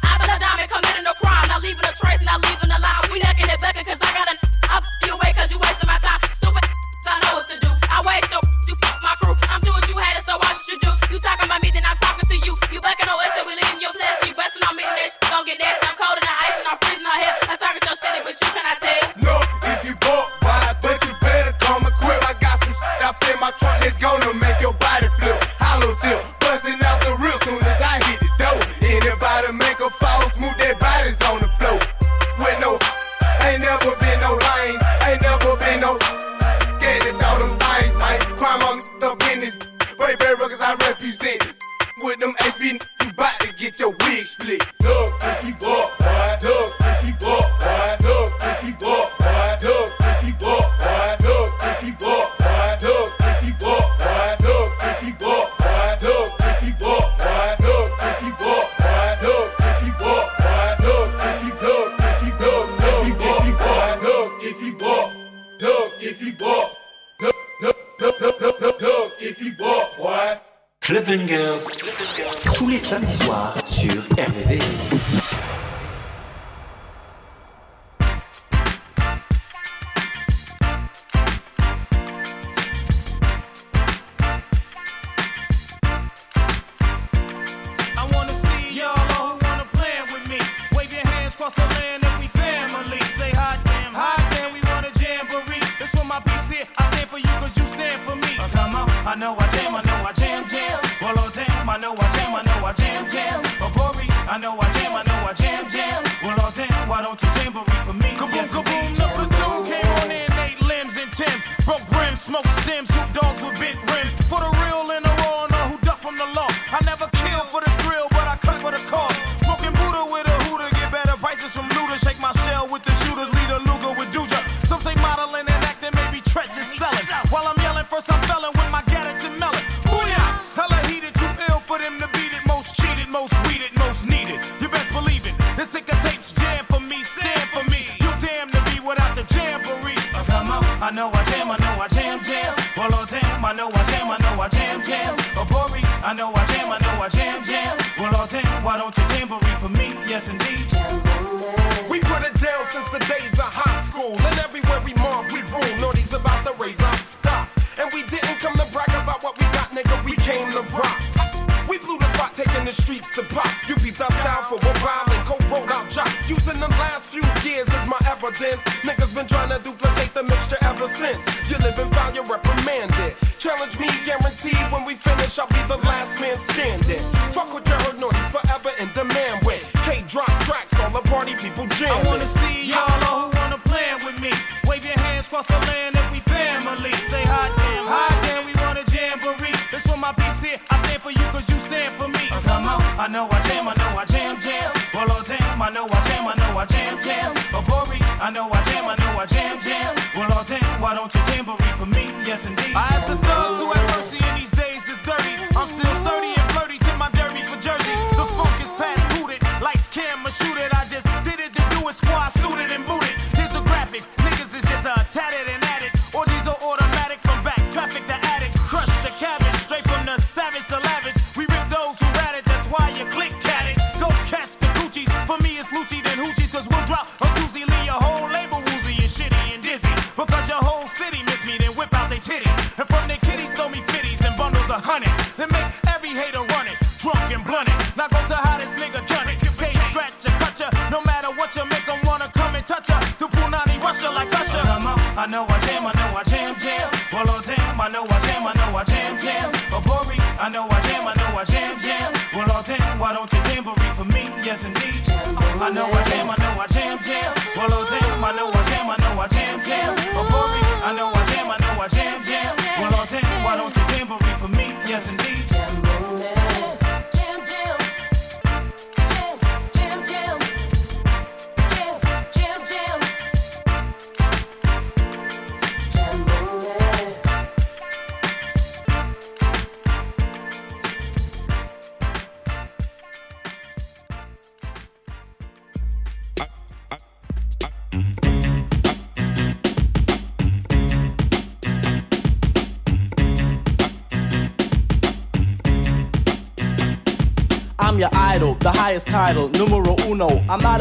I 104.32 104.38
know 104.38 104.58
I 104.58 104.81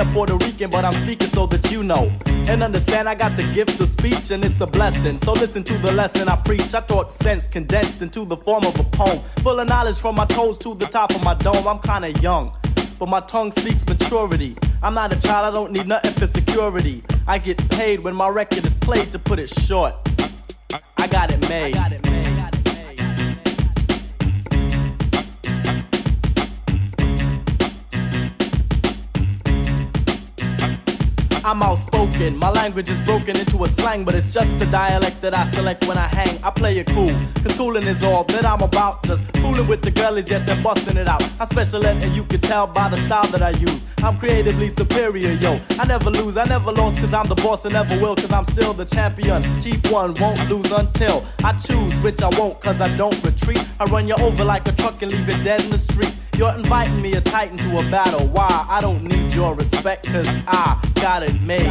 a 0.01 0.05
Puerto 0.13 0.35
Rican, 0.37 0.69
but 0.69 0.83
I'm 0.83 0.93
speaking 1.03 1.27
so 1.29 1.45
that 1.47 1.71
you 1.71 1.83
know. 1.83 2.11
And 2.47 2.63
understand 2.63 3.07
I 3.07 3.13
got 3.13 3.37
the 3.37 3.43
gift 3.53 3.79
of 3.79 3.87
speech 3.87 4.31
and 4.31 4.43
it's 4.43 4.59
a 4.59 4.65
blessing. 4.65 5.17
So 5.17 5.31
listen 5.33 5.63
to 5.65 5.77
the 5.77 5.91
lesson 5.91 6.27
I 6.27 6.35
preach. 6.37 6.73
I 6.73 6.81
thought 6.81 7.11
sense 7.11 7.45
condensed 7.45 8.01
into 8.01 8.25
the 8.25 8.37
form 8.37 8.65
of 8.65 8.79
a 8.79 8.83
poem. 8.83 9.19
Full 9.43 9.59
of 9.59 9.67
knowledge 9.67 9.99
from 9.99 10.15
my 10.15 10.25
toes 10.25 10.57
to 10.59 10.73
the 10.73 10.87
top 10.87 11.13
of 11.13 11.23
my 11.23 11.35
dome. 11.35 11.67
I'm 11.67 11.79
kinda 11.79 12.11
young, 12.19 12.51
but 12.97 13.09
my 13.09 13.19
tongue 13.21 13.51
speaks 13.51 13.85
maturity. 13.85 14.57
I'm 14.81 14.95
not 14.95 15.13
a 15.13 15.19
child, 15.19 15.45
I 15.45 15.51
don't 15.51 15.71
need 15.71 15.87
nothing 15.87 16.13
for 16.13 16.25
security. 16.25 17.03
I 17.27 17.37
get 17.37 17.57
paid 17.69 18.03
when 18.03 18.15
my 18.15 18.29
record 18.29 18.65
is 18.65 18.73
played 18.73 19.11
to 19.11 19.19
put 19.19 19.37
it 19.37 19.49
short. 19.49 19.93
I 20.97 21.07
got 21.07 21.31
it 21.31 21.47
made. 21.47 21.75
I 21.75 21.83
got 21.83 21.91
it 21.91 22.03
made. 22.05 22.11
I'm 31.51 31.61
outspoken. 31.63 32.37
My 32.37 32.49
language 32.49 32.87
is 32.87 33.01
broken 33.01 33.35
into 33.35 33.65
a 33.65 33.67
slang, 33.67 34.05
but 34.05 34.15
it's 34.15 34.33
just 34.33 34.57
the 34.57 34.65
dialect 34.67 35.19
that 35.19 35.35
I 35.35 35.45
select 35.47 35.85
when 35.85 35.97
I 35.97 36.07
hang. 36.07 36.41
I 36.41 36.49
play 36.49 36.77
it 36.77 36.87
cool, 36.87 37.13
cause 37.43 37.53
cooling 37.57 37.83
is 37.87 38.01
all 38.03 38.23
that 38.23 38.45
I'm 38.45 38.61
about. 38.61 39.03
Just 39.03 39.25
fooling 39.35 39.67
with 39.67 39.81
the 39.81 39.91
girlies, 39.91 40.29
yes, 40.29 40.47
and 40.47 40.63
busting 40.63 40.95
it 40.95 41.09
out. 41.09 41.21
I 41.41 41.43
special 41.43 41.85
and 41.85 42.15
you 42.15 42.23
can 42.23 42.39
tell 42.39 42.67
by 42.67 42.87
the 42.87 42.95
style 43.01 43.27
that 43.31 43.41
I 43.41 43.49
use. 43.49 43.83
I'm 44.01 44.17
creatively 44.17 44.69
superior, 44.69 45.33
yo. 45.33 45.59
I 45.71 45.85
never 45.85 46.09
lose, 46.09 46.37
I 46.37 46.45
never 46.45 46.71
lost, 46.71 46.97
cause 46.99 47.13
I'm 47.13 47.27
the 47.27 47.35
boss 47.35 47.65
and 47.65 47.73
never 47.73 47.99
will, 48.01 48.15
cause 48.15 48.31
I'm 48.31 48.45
still 48.45 48.71
the 48.71 48.85
champion. 48.85 49.43
Chief 49.59 49.91
one 49.91 50.13
won't 50.21 50.39
lose 50.49 50.71
until 50.71 51.25
I 51.43 51.51
choose, 51.51 51.93
which 51.95 52.21
I 52.21 52.29
won't, 52.39 52.61
cause 52.61 52.79
I 52.79 52.95
don't 52.95 53.21
retreat. 53.25 53.61
I 53.77 53.83
run 53.87 54.07
you 54.07 54.15
over 54.15 54.45
like 54.45 54.69
a 54.69 54.71
truck 54.71 55.01
and 55.01 55.11
leave 55.11 55.27
it 55.27 55.43
dead 55.43 55.61
in 55.65 55.69
the 55.69 55.77
street. 55.77 56.15
You're 56.41 56.55
inviting 56.55 57.03
me 57.03 57.13
a 57.13 57.21
titan 57.21 57.55
to 57.57 57.77
a 57.77 57.91
battle. 57.91 58.25
Why? 58.29 58.65
I 58.67 58.81
don't 58.81 59.03
need 59.03 59.31
your 59.31 59.53
respect, 59.53 60.07
cause 60.07 60.27
I 60.47 60.81
got 60.95 61.21
it 61.21 61.39
made. 61.39 61.67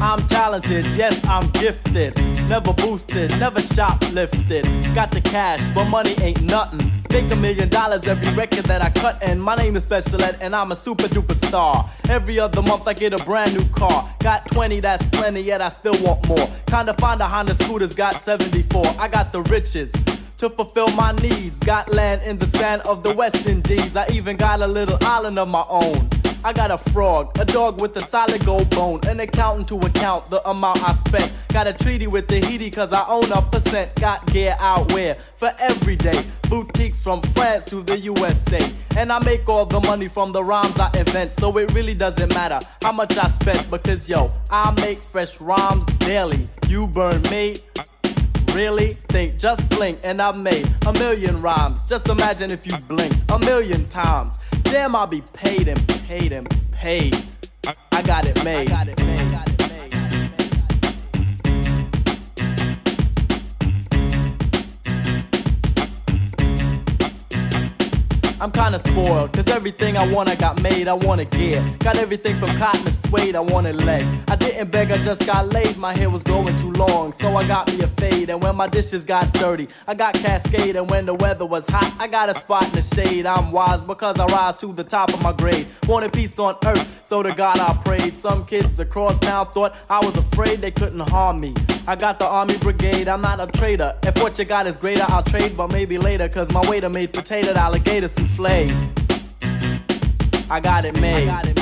I'm 0.00 0.24
talented, 0.28 0.86
yes, 0.94 1.20
I'm 1.26 1.50
gifted. 1.50 2.16
Never 2.48 2.72
boosted, 2.72 3.32
never 3.40 3.58
shoplifted. 3.58 4.94
Got 4.94 5.10
the 5.10 5.20
cash, 5.20 5.66
but 5.74 5.88
money 5.88 6.14
ain't 6.20 6.40
nothing. 6.42 6.97
Make 7.10 7.30
a 7.32 7.36
million 7.36 7.68
dollars 7.68 8.06
every 8.06 8.32
record 8.34 8.64
that 8.66 8.82
I 8.82 8.90
cut, 8.90 9.22
and 9.22 9.42
my 9.42 9.54
name 9.54 9.76
is 9.76 9.82
Special 9.82 10.22
Ed, 10.22 10.38
and 10.40 10.54
I'm 10.54 10.72
a 10.72 10.76
super 10.76 11.08
duper 11.08 11.34
star. 11.34 11.88
Every 12.08 12.38
other 12.38 12.62
month 12.62 12.86
I 12.86 12.92
get 12.94 13.12
a 13.12 13.24
brand 13.24 13.54
new 13.56 13.64
car. 13.70 14.08
Got 14.20 14.46
20, 14.48 14.80
that's 14.80 15.04
plenty, 15.06 15.40
yet 15.40 15.62
I 15.62 15.70
still 15.70 16.00
want 16.02 16.28
more. 16.28 16.48
Kinda 16.66 16.94
find 16.94 17.20
a 17.20 17.26
Honda 17.26 17.54
scooter's 17.54 17.94
got 17.94 18.20
74. 18.20 18.84
I 18.98 19.08
got 19.08 19.32
the 19.32 19.42
riches 19.42 19.92
to 20.36 20.50
fulfill 20.50 20.88
my 20.88 21.12
needs. 21.12 21.58
Got 21.58 21.92
land 21.92 22.22
in 22.22 22.38
the 22.38 22.46
sand 22.46 22.82
of 22.82 23.02
the 23.02 23.12
West 23.14 23.46
Indies. 23.46 23.96
I 23.96 24.06
even 24.12 24.36
got 24.36 24.60
a 24.60 24.66
little 24.66 24.98
island 25.02 25.38
of 25.38 25.48
my 25.48 25.64
own. 25.68 26.08
I 26.44 26.52
got 26.52 26.70
a 26.70 26.78
frog, 26.78 27.36
a 27.38 27.44
dog 27.44 27.80
with 27.80 27.96
a 27.96 28.00
solid 28.00 28.44
gold 28.46 28.70
bone, 28.70 29.00
an 29.08 29.18
accountant 29.20 29.68
to 29.68 29.78
account 29.78 30.26
the 30.26 30.46
amount 30.48 30.82
I 30.88 30.94
spent. 30.94 31.32
Got 31.48 31.66
a 31.66 31.72
treaty 31.72 32.06
with 32.06 32.28
Tahiti 32.28 32.70
cause 32.70 32.92
I 32.92 33.04
own 33.08 33.30
a 33.32 33.42
percent. 33.42 33.94
Got 33.96 34.24
gear 34.32 34.56
out 34.60 34.92
where 34.92 35.16
for 35.36 35.50
every 35.58 35.96
day. 35.96 36.24
Boutiques 36.42 37.00
from 37.00 37.22
France 37.22 37.64
to 37.66 37.82
the 37.82 37.98
USA. 37.98 38.60
And 38.96 39.12
I 39.12 39.18
make 39.24 39.48
all 39.48 39.66
the 39.66 39.80
money 39.80 40.06
from 40.06 40.32
the 40.32 40.42
rhymes 40.42 40.78
I 40.78 40.90
invent. 40.96 41.32
So 41.32 41.56
it 41.58 41.72
really 41.74 41.94
doesn't 41.94 42.32
matter 42.34 42.60
how 42.82 42.92
much 42.92 43.16
I 43.16 43.26
spent 43.28 43.68
because 43.70 44.08
yo, 44.08 44.32
I 44.50 44.70
make 44.80 45.02
fresh 45.02 45.40
rhymes 45.40 45.86
daily. 45.96 46.48
You 46.68 46.86
burn 46.86 47.22
me. 47.22 47.58
Really? 48.58 48.98
Think, 49.06 49.38
just 49.38 49.68
blink, 49.68 50.00
and 50.02 50.20
I 50.20 50.36
made 50.36 50.68
a 50.84 50.92
million 50.94 51.40
rhymes. 51.40 51.86
Just 51.86 52.08
imagine 52.08 52.50
if 52.50 52.66
you 52.66 52.76
blink 52.88 53.14
a 53.28 53.38
million 53.38 53.86
times. 53.88 54.40
Damn, 54.64 54.96
I'll 54.96 55.06
be 55.06 55.22
paid 55.32 55.68
and 55.68 55.86
paid 55.86 56.32
and 56.32 56.50
paid. 56.72 57.16
I 57.92 58.02
got 58.02 58.26
it 58.26 58.42
made. 58.42 58.68
I 58.72 58.84
got 58.84 58.88
it 58.88 58.98
made. 58.98 59.47
I'm 68.40 68.52
kinda 68.52 68.78
spoiled, 68.78 69.32
cause 69.32 69.48
everything 69.48 69.96
I 69.96 70.06
want 70.12 70.28
I 70.28 70.36
got 70.36 70.62
made, 70.62 70.86
I 70.86 70.92
wanna 70.92 71.24
get. 71.24 71.60
Got 71.80 71.96
everything 71.96 72.38
from 72.38 72.56
cotton 72.56 72.84
to 72.84 72.92
suede, 72.92 73.34
I 73.34 73.40
wanna 73.40 73.72
leg. 73.72 74.06
I 74.28 74.36
didn't 74.36 74.70
beg, 74.70 74.92
I 74.92 74.98
just 74.98 75.26
got 75.26 75.48
laid, 75.48 75.76
my 75.76 75.92
hair 75.92 76.08
was 76.08 76.22
growing 76.22 76.56
too 76.56 76.70
long, 76.72 77.12
so 77.12 77.36
I 77.36 77.44
got 77.48 77.66
me 77.72 77.82
a 77.82 77.88
fade. 77.88 78.30
And 78.30 78.40
when 78.40 78.54
my 78.54 78.68
dishes 78.68 79.02
got 79.02 79.32
dirty, 79.32 79.68
I 79.88 79.94
got 79.94 80.14
cascade. 80.14 80.76
And 80.76 80.88
when 80.88 81.04
the 81.04 81.14
weather 81.14 81.46
was 81.46 81.66
hot, 81.66 81.92
I 81.98 82.06
got 82.06 82.28
a 82.28 82.38
spot 82.38 82.64
in 82.66 82.72
the 82.72 82.82
shade. 82.82 83.26
I'm 83.26 83.50
wise 83.50 83.84
because 83.84 84.20
I 84.20 84.26
rise 84.26 84.56
to 84.58 84.72
the 84.72 84.84
top 84.84 85.12
of 85.12 85.20
my 85.20 85.32
grade. 85.32 85.66
Wanted 85.88 86.12
peace 86.12 86.38
on 86.38 86.56
earth, 86.64 86.86
so 87.02 87.24
to 87.24 87.34
God 87.34 87.58
I 87.58 87.74
prayed. 87.84 88.16
Some 88.16 88.46
kids 88.46 88.78
across 88.78 89.18
town 89.18 89.50
thought 89.50 89.74
I 89.90 89.98
was 90.04 90.16
afraid 90.16 90.60
they 90.60 90.70
couldn't 90.70 91.00
harm 91.00 91.40
me. 91.40 91.54
I 91.88 91.96
got 91.96 92.18
the 92.18 92.26
army 92.26 92.54
brigade, 92.58 93.08
I'm 93.08 93.22
not 93.22 93.40
a 93.40 93.46
traitor. 93.46 93.96
If 94.02 94.20
what 94.20 94.38
you 94.38 94.44
got 94.44 94.66
is 94.66 94.76
greater, 94.76 95.06
I'll 95.08 95.22
trade, 95.22 95.56
but 95.56 95.72
maybe 95.72 95.96
later, 95.96 96.28
cause 96.28 96.52
my 96.52 96.60
waiter 96.68 96.90
made 96.90 97.14
potato 97.14 97.54
alligator 97.54 98.08
souffle. 98.08 98.68
I 100.50 100.60
got 100.60 100.84
it 100.84 101.00
made. 101.00 101.57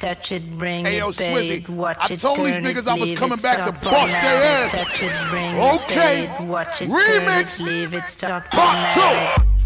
Touch 0.00 0.32
it, 0.32 0.58
bring 0.58 0.86
Hey, 0.86 0.96
it, 0.96 1.00
yo, 1.00 1.10
Swizzy, 1.10 1.68
watch 1.68 1.98
I 2.00 2.14
it, 2.14 2.20
told 2.20 2.38
these 2.38 2.56
niggas 2.56 2.78
it, 2.78 2.88
I 2.88 2.94
was 2.94 3.12
coming 3.12 3.36
back 3.36 3.66
to 3.66 3.72
bust 3.84 4.12
their 4.14 4.42
ass. 4.44 4.72
Touch 4.72 5.02
it, 5.02 5.12
bring 5.28 5.54
Okay. 5.60 6.24
it, 6.24 6.30
fade, 6.38 6.48
watch 6.48 6.80
it, 6.80 6.88
Remix. 6.88 7.58
turn 7.58 7.68
it, 7.68 7.70
leave 7.70 7.92
it, 7.94 8.08
start 8.10 8.46
Part 8.50 8.94
two. 8.94 9.59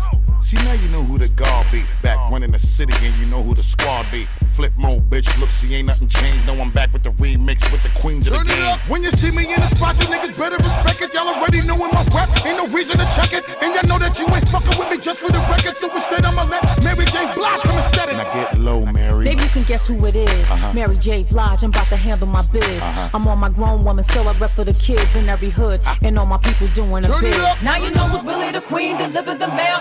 Formatting. 0.45 0.55
See 0.55 0.57
now 0.57 0.73
you 0.73 0.89
know 0.91 1.03
who 1.03 1.19
the 1.19 1.29
guard 1.29 1.67
be. 1.73 1.83
Back 2.03 2.31
one 2.31 2.43
in 2.43 2.51
the 2.53 2.59
city 2.59 2.93
and 3.05 3.15
you 3.17 3.27
know 3.27 3.43
who 3.43 3.55
the 3.55 3.63
squad 3.63 4.07
be. 4.11 4.27
Flipmode, 4.55 5.09
bitch. 5.09 5.29
Look, 5.41 5.49
see 5.49 5.75
ain't 5.75 5.87
nothing 5.87 6.09
changed. 6.09 6.47
No, 6.47 6.55
I'm 6.61 6.71
back 6.71 6.93
with 6.93 7.03
the 7.03 7.11
remix 7.11 7.71
with 7.73 7.83
the 7.83 7.91
queens 7.99 8.29
of 8.29 8.39
the 8.39 8.45
game. 8.45 8.79
When 8.89 9.03
you 9.03 9.11
see 9.11 9.31
me 9.31 9.53
in 9.53 9.61
the 9.61 9.67
spot, 9.67 9.99
you 10.01 10.07
niggas 10.07 10.39
better 10.39 10.57
respect 10.57 11.03
it. 11.03 11.15
Y'all 11.15 11.29
already 11.29 11.63
knowin' 11.63 11.91
my 11.93 12.05
rep. 12.15 12.29
Ain't 12.47 12.57
no 12.57 12.67
reason 12.69 12.97
to 12.99 13.05
check 13.17 13.33
it. 13.33 13.45
And 13.63 13.75
y'all 13.75 13.87
know 13.89 13.99
that 13.99 14.19
you 14.19 14.27
ain't 14.29 14.49
fucking 14.49 14.79
with 14.79 14.91
me 14.91 14.99
just 14.99 15.21
for 15.21 15.31
the 15.33 15.39
record. 15.51 15.77
So 15.77 15.93
instead, 15.95 16.25
I'ma 16.25 16.45
let 16.45 16.63
Mary 16.85 17.07
J. 17.07 17.33
Blige 17.35 17.63
come 17.63 17.77
and 17.77 17.95
set 17.95 18.09
it. 18.09 18.17
Now 18.17 18.33
get 18.33 18.59
low, 18.59 18.85
Mary. 18.87 19.25
Maybe 19.25 19.43
you 19.43 19.49
can 19.49 19.65
guess 19.65 19.87
who 19.89 20.05
it 20.07 20.17
is. 20.17 20.51
Uh-huh. 20.51 20.73
Mary 20.73 20.99
J. 20.99 21.25
Blige, 21.25 21.65
I'm 21.65 21.71
about 21.71 21.89
to 21.89 21.97
handle 21.97 22.29
my 22.29 22.43
biz. 22.49 22.63
Uh-huh. 22.65 23.11
I'm 23.15 23.27
on 23.27 23.39
my 23.39 23.49
grown 23.49 23.85
woman, 23.85 24.05
still 24.05 24.29
I 24.29 24.33
rep 24.39 24.51
for 24.51 24.65
the 24.65 24.75
kids 24.75 25.17
in 25.17 25.29
every 25.29 25.51
hood. 25.51 25.81
And 26.03 26.19
all 26.19 26.27
my 26.27 26.39
people 26.39 26.69
doing 26.69 27.05
a 27.05 27.09
Turn 27.09 27.25
it 27.25 27.35
up. 27.41 27.61
Now 27.63 27.77
you 27.77 27.91
know 27.91 28.07
who's 28.07 28.25
really 28.25 28.53
the 28.53 28.61
queen, 28.61 28.99
deliver 28.99 29.35
the 29.35 29.49
mail. 29.49 29.81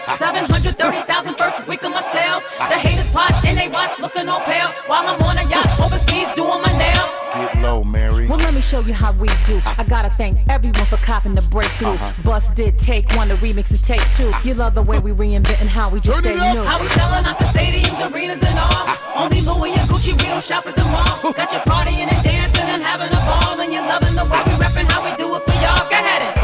730,000 0.53 1.35
first 1.35 1.67
week 1.67 1.83
of 1.83 1.91
my 1.91 2.01
sales. 2.01 2.43
The 2.69 2.77
haters 2.77 3.09
plot 3.09 3.33
and 3.45 3.57
they 3.57 3.69
watch 3.69 3.97
looking 3.99 4.29
all 4.29 4.41
pale. 4.41 4.69
While 4.85 5.07
I'm 5.07 5.21
on 5.23 5.37
a 5.37 5.49
yacht 5.49 5.65
overseas 5.79 6.29
doing 6.31 6.61
my 6.61 6.71
nails. 6.77 7.13
Get 7.33 7.61
low, 7.61 7.83
Mary. 7.83 8.27
Well, 8.27 8.37
let 8.37 8.53
me 8.53 8.61
show 8.61 8.81
you 8.81 8.93
how 8.93 9.13
we 9.13 9.27
do. 9.45 9.57
Uh-huh. 9.57 9.81
I 9.81 9.83
gotta 9.83 10.11
thank 10.11 10.37
everyone 10.49 10.85
for 10.85 10.97
copping 10.97 11.33
the 11.33 11.41
breakthrough. 11.41 11.97
Uh-huh. 11.97 12.23
Bus 12.23 12.49
did 12.49 12.77
take 12.77 13.11
one, 13.15 13.29
the 13.29 13.35
remix 13.35 13.71
is 13.71 13.81
take 13.81 14.01
two. 14.13 14.27
Uh-huh. 14.27 14.47
You 14.47 14.53
love 14.53 14.75
the 14.75 14.83
way 14.83 14.99
we 14.99 15.11
reinventing 15.11 15.67
how 15.67 15.89
we 15.89 15.99
just 15.99 16.19
stay 16.19 16.35
new. 16.35 16.61
How 16.61 16.79
we 16.79 16.87
selling 16.89 17.25
out 17.25 17.39
the 17.39 17.45
stadiums, 17.45 17.99
arenas, 18.11 18.43
and 18.43 18.59
all. 18.59 18.69
Uh-huh. 18.69 19.23
Only 19.23 19.41
Louis 19.41 19.71
and 19.71 19.89
Gucci, 19.89 20.11
we 20.13 20.27
don't 20.29 20.43
shop 20.43 20.67
at 20.67 20.75
the 20.75 20.85
mall. 20.85 21.33
Got 21.33 21.51
you 21.51 21.59
partying 21.65 22.13
and 22.13 22.23
dancing 22.23 22.69
and 22.69 22.83
having 22.83 23.09
a 23.09 23.21
ball, 23.25 23.59
and 23.59 23.73
you're 23.73 23.87
loving 23.87 24.13
the 24.13 24.25
way 24.25 24.41
we 24.45 24.53
reppin' 24.61 24.89
how 24.91 25.03
we 25.03 25.15
do 25.17 25.35
it 25.35 25.43
for 25.43 25.53
y'all. 25.61 25.89
Go 25.89 25.97
ahead 25.97 26.21
and 26.21 26.42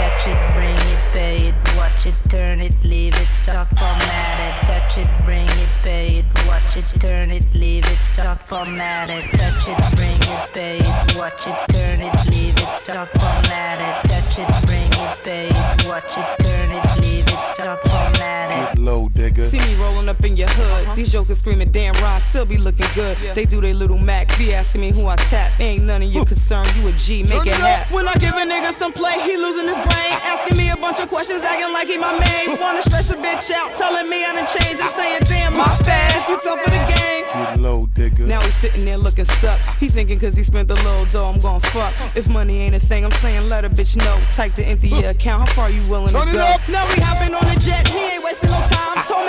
it, 3.62 3.78
formatted. 3.78 4.68
Touch 4.68 4.98
it, 4.98 5.08
bring 5.26 5.48
it, 5.48 5.70
pay 5.84 6.08
it, 6.20 6.26
watch 6.48 6.78
it, 6.78 6.86
turn 7.00 7.32
it, 7.32 7.44
leave 7.54 7.86
it, 7.86 7.98
start 7.98 8.40
formatted. 8.44 9.24
Touch 9.34 9.68
it, 9.68 9.96
bring 9.96 10.22
it, 10.22 10.54
pay 10.54 10.78
it, 10.78 11.16
watch 11.18 11.48
it, 11.48 11.56
turn 11.74 12.02
it, 12.02 12.14
leave 12.32 12.56
it, 12.56 12.76
start 12.76 13.10
formatted. 13.20 14.10
Touch 14.10 14.40
it, 14.40 14.66
bring 14.66 14.92
it, 14.92 15.24
pay 15.24 15.48
it, 15.48 15.88
watch 15.88 16.18
it, 16.18 16.44
turn 16.44 16.72
it, 16.72 17.02
leave 17.02 17.28
it, 17.28 17.46
start 17.46 17.80
formatted. 17.90 18.76
Get 18.76 18.80
low, 18.80 19.10
Digga. 19.30 19.44
See 19.44 19.60
me 19.60 19.76
rolling 19.76 20.10
up 20.10 20.24
in 20.24 20.38
your 20.38 20.48
hood. 20.50 20.86
Uh-huh. 20.86 20.96
These 20.96 21.12
jokers 21.12 21.40
screaming, 21.40 21.72
damn, 21.72 21.94
Ron 22.02 22.20
still 22.20 22.46
be 22.46 22.58
looking 22.58 22.86
good. 22.96 23.18
They 23.36 23.46
do 23.46 23.62
their 23.62 23.74
little 23.74 23.98
Mac, 23.98 24.36
be 24.38 24.54
asking 24.54 24.82
me 24.82 24.92
who 24.92 25.08
I 25.08 25.16
tap. 25.16 25.60
Ain't 25.60 25.84
none 25.84 26.02
of 26.02 26.12
your 26.12 26.26
concern, 26.26 26.66
you 26.78 26.88
a 26.88 26.92
G, 26.94 27.24
make 27.24 27.46
it 27.46 27.56
happen. 27.56 27.94
When 27.94 28.08
I 28.08 28.14
give 28.16 28.34
a 28.34 28.46
nigga 28.46 28.72
some 28.74 28.94
play, 28.94 29.20
he 29.22 29.38
losing 29.38 29.66
his 29.68 29.76
brain. 29.76 30.14
Asking 30.24 30.58
me 30.58 30.70
a 30.70 30.78
bunch 30.78 31.00
of 31.00 31.10
questions, 31.10 31.44
acting 31.44 31.74
like 31.74 31.88
he 31.88 31.98
my 31.98 32.18
main. 32.18 32.60
Wanna 32.60 32.82
stress 32.82 33.10
a 33.12 33.16
bitch 33.16 33.52
out, 33.52 33.76
telling 33.76 34.10
me 34.10 34.26
I 34.26 34.34
done 34.34 34.48
changed. 34.48 34.82
I'm 34.82 34.92
saying, 34.92 35.22
damn, 35.26 35.54
my 35.54 35.68
bad. 35.84 36.16
If 36.22 36.30
you 36.30 36.40
fell 36.40 36.58
for 36.58 36.70
the 36.70 36.78
game. 36.78 37.26
Get 37.30 37.60
low, 37.60 37.88
Digga. 37.94 38.26
Now 38.26 38.42
he's 38.42 38.56
sitting 38.56 38.86
there 38.86 38.98
looking 38.98 39.26
stuck. 39.26 39.60
He 39.80 39.88
thinking 39.90 40.20
cause 40.20 40.36
he 40.36 40.44
spent 40.44 40.68
the 40.68 40.76
little 40.76 41.06
dough, 41.06 41.30
I'm 41.30 41.40
gon' 41.40 41.62
fuck. 41.62 41.94
If 42.16 42.28
money 42.28 42.60
ain't 42.62 42.76
a 42.76 42.80
thing, 42.80 43.06
I'm 43.06 43.12
saying 43.12 43.48
let 43.50 43.66
a 43.66 43.70
bitch 43.70 43.96
know. 43.98 44.20
Type 44.34 44.56
to 44.56 44.66
empty 44.66 44.90
your 44.90 45.12
account, 45.12 45.48
how 45.48 45.54
far 45.54 45.70
you 45.70 45.82
willing 45.90 46.14
Turn 46.14 46.28
to 46.28 46.34
go? 46.34 46.40
up. 46.40 46.68
Now 46.70 46.88
we 46.88 46.96
hopping 47.02 47.36
on 47.36 47.46
the 47.46 47.60
jet, 47.60 47.88
he 47.88 48.00
ain't 48.00 48.24
wasting 48.24 48.50
no 48.50 48.58
time. 48.68 49.04
Told 49.06 49.26
me 49.26 49.29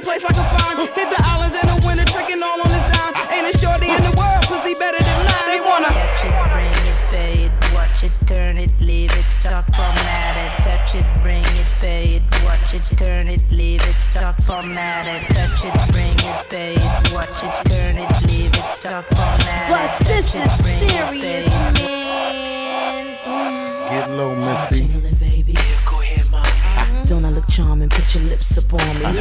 paid, 0.00 0.04
place 0.04 0.24
I 0.24 0.32
can 0.32 0.58
find. 0.58 0.78
Hit 0.78 1.08
the 1.10 1.20
islands 1.26 1.54
in 1.54 1.66
the 1.66 1.86
winter, 1.86 2.04
tricking 2.04 2.42
all 2.42 2.60
on 2.60 2.70
his 2.70 2.84
dime. 2.92 3.14
Ain't 3.30 3.54
a 3.54 3.58
shorty 3.58 3.90
in 3.90 4.02
the 4.02 4.14
world, 4.16 4.42
pussy 4.44 4.74
better 4.74 5.02
than 5.02 5.18
mine. 5.24 5.46
They 5.46 5.60
wanna 5.60 5.88
Touch 5.88 6.24
it, 6.24 6.34
bring 6.52 6.72
it, 6.72 6.98
pay 7.10 7.34
it, 7.44 7.52
watch 7.74 8.04
it, 8.04 8.12
turn 8.26 8.58
it, 8.58 8.70
leave 8.80 9.12
it, 9.12 9.24
start 9.24 9.64
formatted. 9.74 10.64
Touch 10.64 10.94
it, 10.94 11.06
bring 11.22 11.44
it, 11.44 11.66
pay 11.80 12.04
it, 12.16 12.22
watch 12.44 12.74
it, 12.74 12.84
turn 12.96 13.28
it, 13.28 13.42
leave 13.50 13.82
it, 13.82 13.96
start 13.96 14.36
formatted. 14.42 15.28
Touch 15.34 15.64
it, 15.64 15.92
bring 15.92 16.18
it, 16.18 16.48
pay 16.48 16.74
it, 16.74 17.12
watch 17.12 17.42
it, 17.42 17.70
turn 17.70 17.98
it, 17.98 18.10
leave 18.28 18.54
it, 18.54 18.70
start 18.70 19.04
formatted. 19.14 19.70
But 19.70 20.06
this 20.06 20.32
Touch 20.32 20.40
it, 20.40 20.46
is 20.46 20.62
bring 20.62 20.82
it, 20.82 20.90
serious, 20.90 21.54
pay 21.78 21.86
it. 21.86 23.20
Get 23.90 24.10
low, 24.10 24.34
Missy. 24.34 25.00
Don't 27.10 27.24
I 27.24 27.30
look 27.30 27.48
charming? 27.48 27.88
Put 27.88 28.14
your 28.14 28.22
lips 28.22 28.56
up 28.56 28.72
on 28.72 28.78
me. 29.00 29.20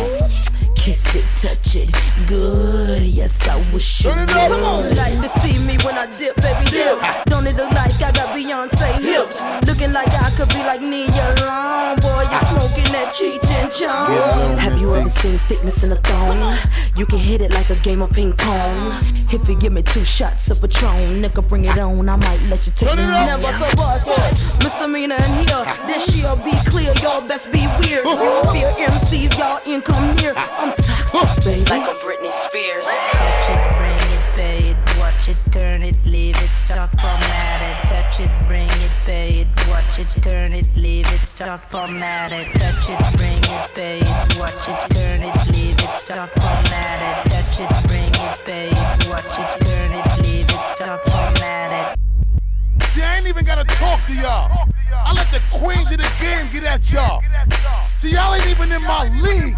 Kiss 0.76 1.16
it, 1.16 1.26
touch 1.42 1.76
it, 1.76 1.92
good. 2.28 3.02
Yes, 3.02 3.48
I 3.48 3.56
wish 3.74 4.04
you 4.04 4.12
would. 4.12 4.30
Come 4.30 4.64
on, 4.64 4.96
like 4.96 5.20
to 5.20 5.30
see 5.42 5.58
me 5.66 5.76
when 5.84 5.96
I 5.96 6.06
dip, 6.20 6.36
baby 6.36 6.70
dip. 6.70 7.02
Don't 7.26 7.48
it 7.48 7.56
look 7.56 7.72
like 7.72 7.92
I 7.96 8.12
got 8.12 8.30
Beyonce 8.30 9.02
hips? 9.02 9.68
Looking 9.68 9.92
like 9.92 10.14
I 10.14 10.30
could 10.38 10.50
be 10.50 10.60
like 10.60 10.82
Nia 10.82 11.36
Long. 11.42 11.96
Boy, 11.98 12.30
you 12.30 12.40
smoking 12.54 12.92
that 12.94 13.12
Cheech 13.12 13.50
and 13.58 13.72
Chong. 13.72 14.58
Have 14.60 14.80
you 14.80 14.94
ever 14.94 15.10
seen 15.10 15.40
thickness 15.50 15.84
in 15.84 15.92
a 15.92 15.96
thong? 15.96 16.58
You 16.96 17.08
can 17.08 17.18
hit 17.18 17.42
it 17.42 17.52
like 17.52 17.72
a 17.72 17.76
game 17.78 18.04
of 18.04 18.12
ping 18.12 18.34
pong. 18.34 19.04
If 19.32 19.50
you 19.50 19.56
give 19.56 19.74
me 19.74 19.82
two 19.82 20.04
shots 20.06 20.50
of 20.50 20.62
Patron, 20.62 21.22
nigga, 21.22 21.48
bring 21.48 21.66
it 21.66 21.78
on. 21.78 22.08
I 22.08 22.16
might 22.16 22.42
let 22.50 22.66
you 22.66 22.74
take 22.76 22.94
it. 22.94 23.00
home. 23.00 23.26
Never 23.26 23.52
so 23.54 23.76
bust. 23.76 24.64
Misdemeanor 24.64 25.16
in 25.16 25.48
here. 25.48 25.66
This 25.88 26.16
year 26.16 26.36
be 26.38 26.52
clear, 26.70 26.94
y'all 27.02 27.22
best 27.22 27.52
be 27.52 27.66
weird. 27.80 28.06
You 28.06 28.44
fear 28.52 28.72
MCs, 28.88 29.38
y'all 29.38 29.60
income 29.66 30.16
near. 30.16 30.34
I'm 30.36 30.74
toxic, 30.76 31.44
baby. 31.44 31.66
Like 31.70 31.90
a 31.90 31.96
Britney 32.00 32.32
Spears. 32.32 32.86
Touch 32.86 33.50
it, 33.50 33.78
bring 33.78 34.00
it, 34.14 34.24
pay 34.36 34.60
it, 34.72 35.00
watch 35.00 35.30
it, 35.30 35.38
turn 35.52 35.84
it, 35.84 35.96
leave 36.06 36.36
it, 36.38 36.50
start 36.50 36.90
formatted. 37.00 37.90
Touch 37.90 38.20
it, 38.20 38.32
bring 38.48 38.70
it, 38.70 38.92
pay 39.06 39.30
it, 39.42 39.48
watch 39.70 40.00
it, 40.00 40.08
turn 40.22 40.54
it, 40.54 40.66
leave 40.76 41.08
it, 41.08 41.22
start 41.28 41.62
formatted. 41.70 42.48
Touch 42.56 42.90
it, 42.90 43.18
bring 43.18 43.44
it, 43.44 43.72
pay 43.74 44.00
it, 44.00 44.40
watch 44.40 44.68
it, 44.68 44.96
turn 44.96 45.24
it, 45.24 45.36
leave 45.54 45.80
it, 45.80 45.96
start 45.96 46.30
formatted. 46.40 47.32
Touch 47.32 47.60
it, 47.60 47.88
bring 47.88 48.14
it, 48.14 48.46
pay 48.46 48.70
it, 48.70 49.10
watch 49.10 49.26
it, 49.26 49.66
turn 49.66 49.92
it, 49.94 50.24
leave 50.24 50.50
it, 50.50 50.66
start 50.76 51.02
formatted. 51.10 52.00
See, 52.90 53.02
I 53.02 53.18
ain't 53.18 53.28
even 53.28 53.46
gotta 53.46 53.64
talk 53.64 54.06
to 54.08 54.14
y'all. 54.14 54.70
I 54.94 55.14
let 55.14 55.28
the 55.32 55.42
queens 55.52 55.92
of 55.92 55.98
the 55.98 56.12
game 56.20 56.48
get 56.52 56.64
at 56.64 56.92
y'all. 56.92 57.22
See, 57.98 58.12
y'all 58.12 58.34
ain't 58.34 58.48
even 58.48 58.72
in 58.72 58.82
my 58.84 59.10
league. 59.22 59.56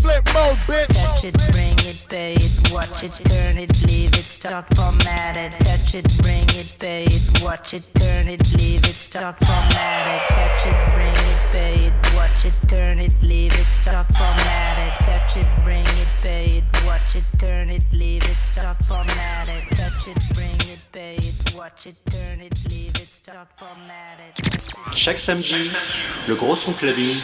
Flip 0.00 0.24
mode, 0.34 0.56
bitch. 0.66 0.88
touch 0.88 1.24
it, 1.24 1.36
bring 1.52 1.78
it, 1.86 2.04
pay 2.08 2.34
it, 2.34 2.72
watch 2.72 3.04
it, 3.04 3.12
turn 3.26 3.56
it, 3.56 3.70
leave 3.86 4.12
it, 4.14 4.24
start 4.24 4.66
format 4.74 5.36
it, 5.36 5.52
touch 5.64 5.94
it, 5.94 6.18
bring 6.22 6.48
it, 6.58 6.74
pay 6.78 7.04
it, 7.04 7.42
watch 7.42 7.72
it, 7.72 7.84
turn 7.94 8.26
it, 8.26 8.42
leave 8.58 8.84
it, 8.84 8.96
start 8.96 9.38
format 9.38 10.06
it, 10.08 10.34
touch 10.34 10.66
it, 10.66 10.94
bring 10.94 11.14
it, 11.14 11.41
pay 11.52 11.74
it, 11.74 11.92
watch 12.16 12.44
it, 12.46 12.54
turn 12.68 12.98
it, 12.98 13.12
leave 13.22 13.52
it, 13.52 13.66
start 13.66 14.06
format 14.16 14.76
it, 14.86 15.04
touch 15.04 15.36
it, 15.36 15.46
bring 15.64 15.86
it, 16.02 16.08
pay 16.22 16.46
it, 16.58 16.64
watch 16.86 17.14
it, 17.14 17.24
turn 17.38 17.68
it, 17.70 17.82
leave 17.92 18.24
it, 18.24 18.36
start 18.38 18.82
format 18.84 19.48
it, 19.48 19.76
touch 19.76 20.08
it, 20.08 20.18
bring 20.34 20.60
it, 20.72 20.80
pay 20.92 21.14
it, 21.16 21.54
watch 21.54 21.86
it, 21.86 21.96
turn 22.10 22.40
it, 22.40 22.54
leave 22.70 22.96
it, 22.96 23.12
start 23.12 23.48
format 23.58 24.18
it. 24.26 24.34
Chaque 24.94 25.18
samedi, 25.18 25.70
le 26.26 26.34
gros 26.34 26.56
son 26.56 26.72
clubbing 26.72 27.18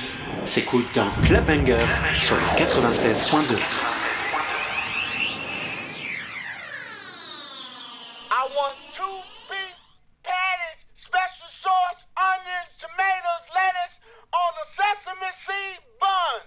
s'écoute 0.44 0.86
dans 0.94 1.08
Club 1.24 1.44
Bangers 1.46 1.94
sur 2.20 2.36
le 2.36 2.42
96.2. 2.56 3.56
I 8.30 8.46
want 8.56 8.76
two 8.94 9.04
beef 9.48 9.74
patties, 10.22 10.84
special 10.94 11.48
sauce, 11.48 12.04
onions, 12.16 12.70
tomatoes, 12.78 13.27
on 14.38 14.52
the 14.60 14.66
sesame 14.78 15.30
seed 15.44 15.80
bun. 16.00 16.40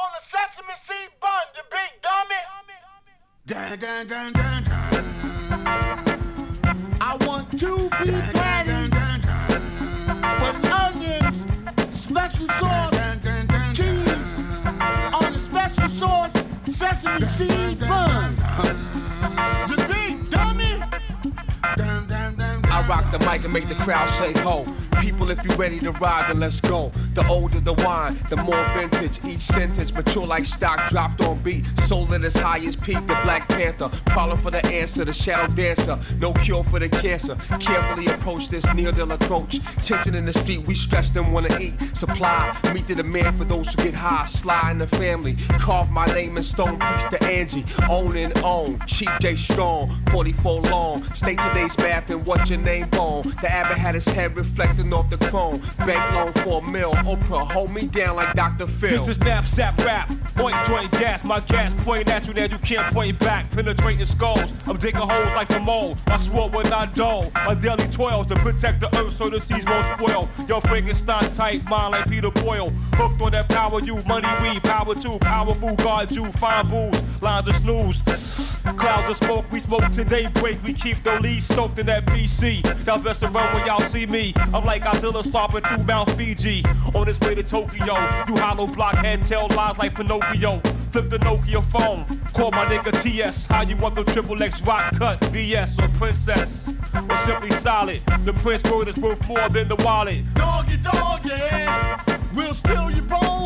On 0.00 0.08
the 0.16 0.22
sesame 0.32 0.76
seed 0.86 1.10
bun, 1.20 1.46
you 1.56 1.64
big 1.76 1.92
dummy. 2.06 2.42
Dun, 3.46 3.78
dun, 3.78 4.06
dun, 4.06 4.32
dun, 4.32 4.62
dun. 4.64 5.04
I 7.00 7.16
want 7.26 7.50
two 7.58 7.88
beef 8.02 8.26
patties 8.34 8.90
with 10.42 10.58
onions, 10.84 11.38
special 11.98 12.48
sauce, 12.60 12.96
cheese 13.74 14.20
on 15.20 15.32
the 15.32 15.40
special 15.50 15.88
sauce, 15.88 16.32
sesame 16.70 17.26
seed 17.36 17.80
bun. 17.80 18.30
You 19.68 19.76
big 19.88 20.30
dummy. 20.30 20.72
I 22.70 22.86
rock 22.86 23.10
the 23.10 23.18
mic 23.20 23.44
and 23.44 23.52
make 23.52 23.68
the 23.68 23.74
crowd 23.74 24.08
say 24.10 24.32
ho. 24.40 24.64
People, 25.00 25.30
if 25.30 25.42
you 25.44 25.50
ready 25.56 25.78
to 25.80 25.92
ride, 25.92 26.28
then 26.28 26.40
let's 26.40 26.60
go. 26.60 26.92
The 27.14 27.26
older 27.26 27.58
the 27.58 27.72
wine, 27.72 28.18
the 28.28 28.36
more 28.36 28.62
vintage. 28.74 29.18
Each 29.24 29.40
sentence 29.40 29.92
mature 29.92 30.26
like 30.26 30.44
stock 30.44 30.90
dropped 30.90 31.22
on 31.22 31.38
beat. 31.38 31.64
Soul 31.80 32.12
at 32.14 32.22
its 32.22 32.38
highest 32.38 32.82
peak, 32.82 32.98
the 33.06 33.18
Black 33.24 33.48
Panther. 33.48 33.88
Problem 34.06 34.38
for 34.38 34.50
the 34.50 34.64
answer, 34.66 35.04
the 35.04 35.12
shadow 35.12 35.52
dancer. 35.54 35.98
No 36.18 36.34
cure 36.34 36.62
for 36.64 36.78
the 36.78 36.88
cancer. 36.88 37.34
Carefully 37.58 38.06
approach 38.06 38.48
this 38.50 38.66
near 38.74 38.92
deal 38.92 39.10
approach. 39.10 39.58
Tension 39.76 40.14
in 40.14 40.26
the 40.26 40.34
street, 40.34 40.66
we 40.66 40.74
stress 40.74 41.10
them 41.10 41.32
wanna 41.32 41.58
eat. 41.58 41.74
Supply, 41.96 42.54
meet 42.74 42.86
the 42.86 42.94
demand 42.94 43.38
for 43.38 43.44
those 43.44 43.72
who 43.72 43.82
get 43.82 43.94
high. 43.94 44.26
Sly 44.26 44.70
in 44.70 44.78
the 44.78 44.86
family. 44.86 45.36
Carve 45.58 45.90
my 45.90 46.06
name 46.06 46.36
in 46.36 46.42
stone, 46.42 46.78
piece 46.78 47.06
to 47.06 47.22
Angie. 47.24 47.64
Own 47.88 48.16
and 48.16 48.36
own. 48.44 48.78
Cheap 48.86 49.10
J 49.20 49.34
Strong, 49.34 49.98
44 50.10 50.60
long. 50.62 51.02
Stay 51.14 51.36
today's 51.36 51.76
math 51.78 52.10
and 52.10 52.24
what's 52.26 52.50
your 52.50 52.59
name 52.60 52.88
on? 52.98 53.22
The 53.40 53.50
abbot 53.50 53.78
had 53.78 53.94
his 53.94 54.06
head 54.06 54.36
reflecting 54.36 54.92
off 54.92 55.10
the 55.10 55.18
chrome. 55.28 55.60
Bank 55.78 56.14
loan 56.14 56.32
for 56.44 56.62
a 56.62 56.70
mill. 56.70 56.92
Oprah, 56.92 57.50
hold 57.50 57.70
me 57.72 57.86
down 57.86 58.16
like 58.16 58.34
Dr. 58.34 58.66
Phil. 58.66 58.90
This 58.90 59.08
is 59.08 59.20
knapsack 59.20 59.76
rap. 59.78 60.10
Point 60.34 60.56
joint 60.66 60.90
gas. 60.92 61.24
My 61.24 61.40
gas 61.40 61.74
point 61.84 62.08
at 62.08 62.26
you, 62.26 62.34
now 62.34 62.44
you 62.44 62.58
can't 62.58 62.92
point 62.94 63.18
back. 63.18 63.50
Penetrating 63.50 64.04
skulls. 64.04 64.52
I'm 64.66 64.76
digging 64.78 65.00
holes 65.00 65.32
like 65.34 65.50
a 65.50 65.60
mole. 65.60 65.96
I 66.06 66.18
swore 66.18 66.48
when 66.48 66.72
I 66.72 66.86
dull. 66.86 67.30
My 67.34 67.54
daily 67.54 67.88
toils 67.88 68.26
to 68.28 68.36
protect 68.36 68.80
the 68.80 68.88
earth 68.98 69.16
so 69.16 69.28
the 69.28 69.40
seas 69.40 69.64
won't 69.66 69.86
spoil. 69.98 70.28
Yo, 70.48 70.60
Frankenstein 70.60 71.30
type 71.32 71.62
mind 71.68 71.92
like 71.92 72.08
Peter 72.08 72.30
Boyle. 72.30 72.70
Hooked 72.94 73.20
on 73.20 73.32
that 73.32 73.48
power, 73.48 73.80
you 73.80 74.02
money 74.04 74.28
weed. 74.42 74.62
Power 74.62 74.94
too. 74.94 75.18
Powerful 75.18 75.74
guard 75.76 76.14
you. 76.14 76.26
Fine 76.32 76.68
booze. 76.68 77.02
Lines 77.20 77.48
of 77.48 77.56
snooze. 77.56 78.02
Clouds 78.76 79.10
of 79.10 79.16
smoke, 79.16 79.44
we 79.52 79.60
smoke 79.60 79.84
today 79.92 80.26
break. 80.34 80.62
We 80.62 80.72
keep 80.72 81.02
the 81.02 81.20
lead 81.20 81.42
soaked 81.42 81.78
in 81.78 81.86
that 81.86 82.06
BC. 82.06 82.64
Y'all 82.86 82.98
best 82.98 83.20
to 83.20 83.28
run 83.28 83.54
when 83.54 83.66
y'all 83.66 83.80
see 83.90 84.06
me. 84.06 84.32
I'm 84.54 84.64
like 84.64 84.84
Godzilla 84.84 85.22
stomping 85.22 85.62
through 85.62 85.84
Mount 85.84 86.10
Fuji. 86.12 86.64
On 86.94 87.06
his 87.06 87.20
way 87.20 87.34
to 87.34 87.42
Tokyo. 87.42 87.94
You 88.26 88.36
hollow 88.36 88.66
blockhead 88.66 89.26
tell 89.26 89.48
lies 89.48 89.76
like 89.76 89.94
Pinocchio. 89.96 90.60
Flip 90.92 91.10
the 91.10 91.18
Nokia 91.18 91.62
phone. 91.70 92.04
Call 92.32 92.50
my 92.52 92.64
nigga 92.64 93.02
TS. 93.02 93.44
How 93.46 93.62
you 93.62 93.76
want 93.76 93.96
the 93.96 94.04
triple 94.04 94.42
X 94.42 94.62
rock 94.62 94.96
cut? 94.96 95.22
VS 95.26 95.78
or 95.78 95.88
Princess? 95.88 96.68
Or 97.08 97.18
simply 97.26 97.50
solid? 97.52 98.02
The 98.24 98.32
Prince 98.32 98.64
word 98.64 98.88
is 98.88 98.96
worth 98.96 99.28
more 99.28 99.48
than 99.50 99.68
the 99.68 99.76
wallet. 99.76 100.24
Doggy, 100.34 100.78
doggy, 100.78 101.30
we'll 102.34 102.54
steal 102.54 102.90
your 102.90 103.02
bone. 103.02 103.39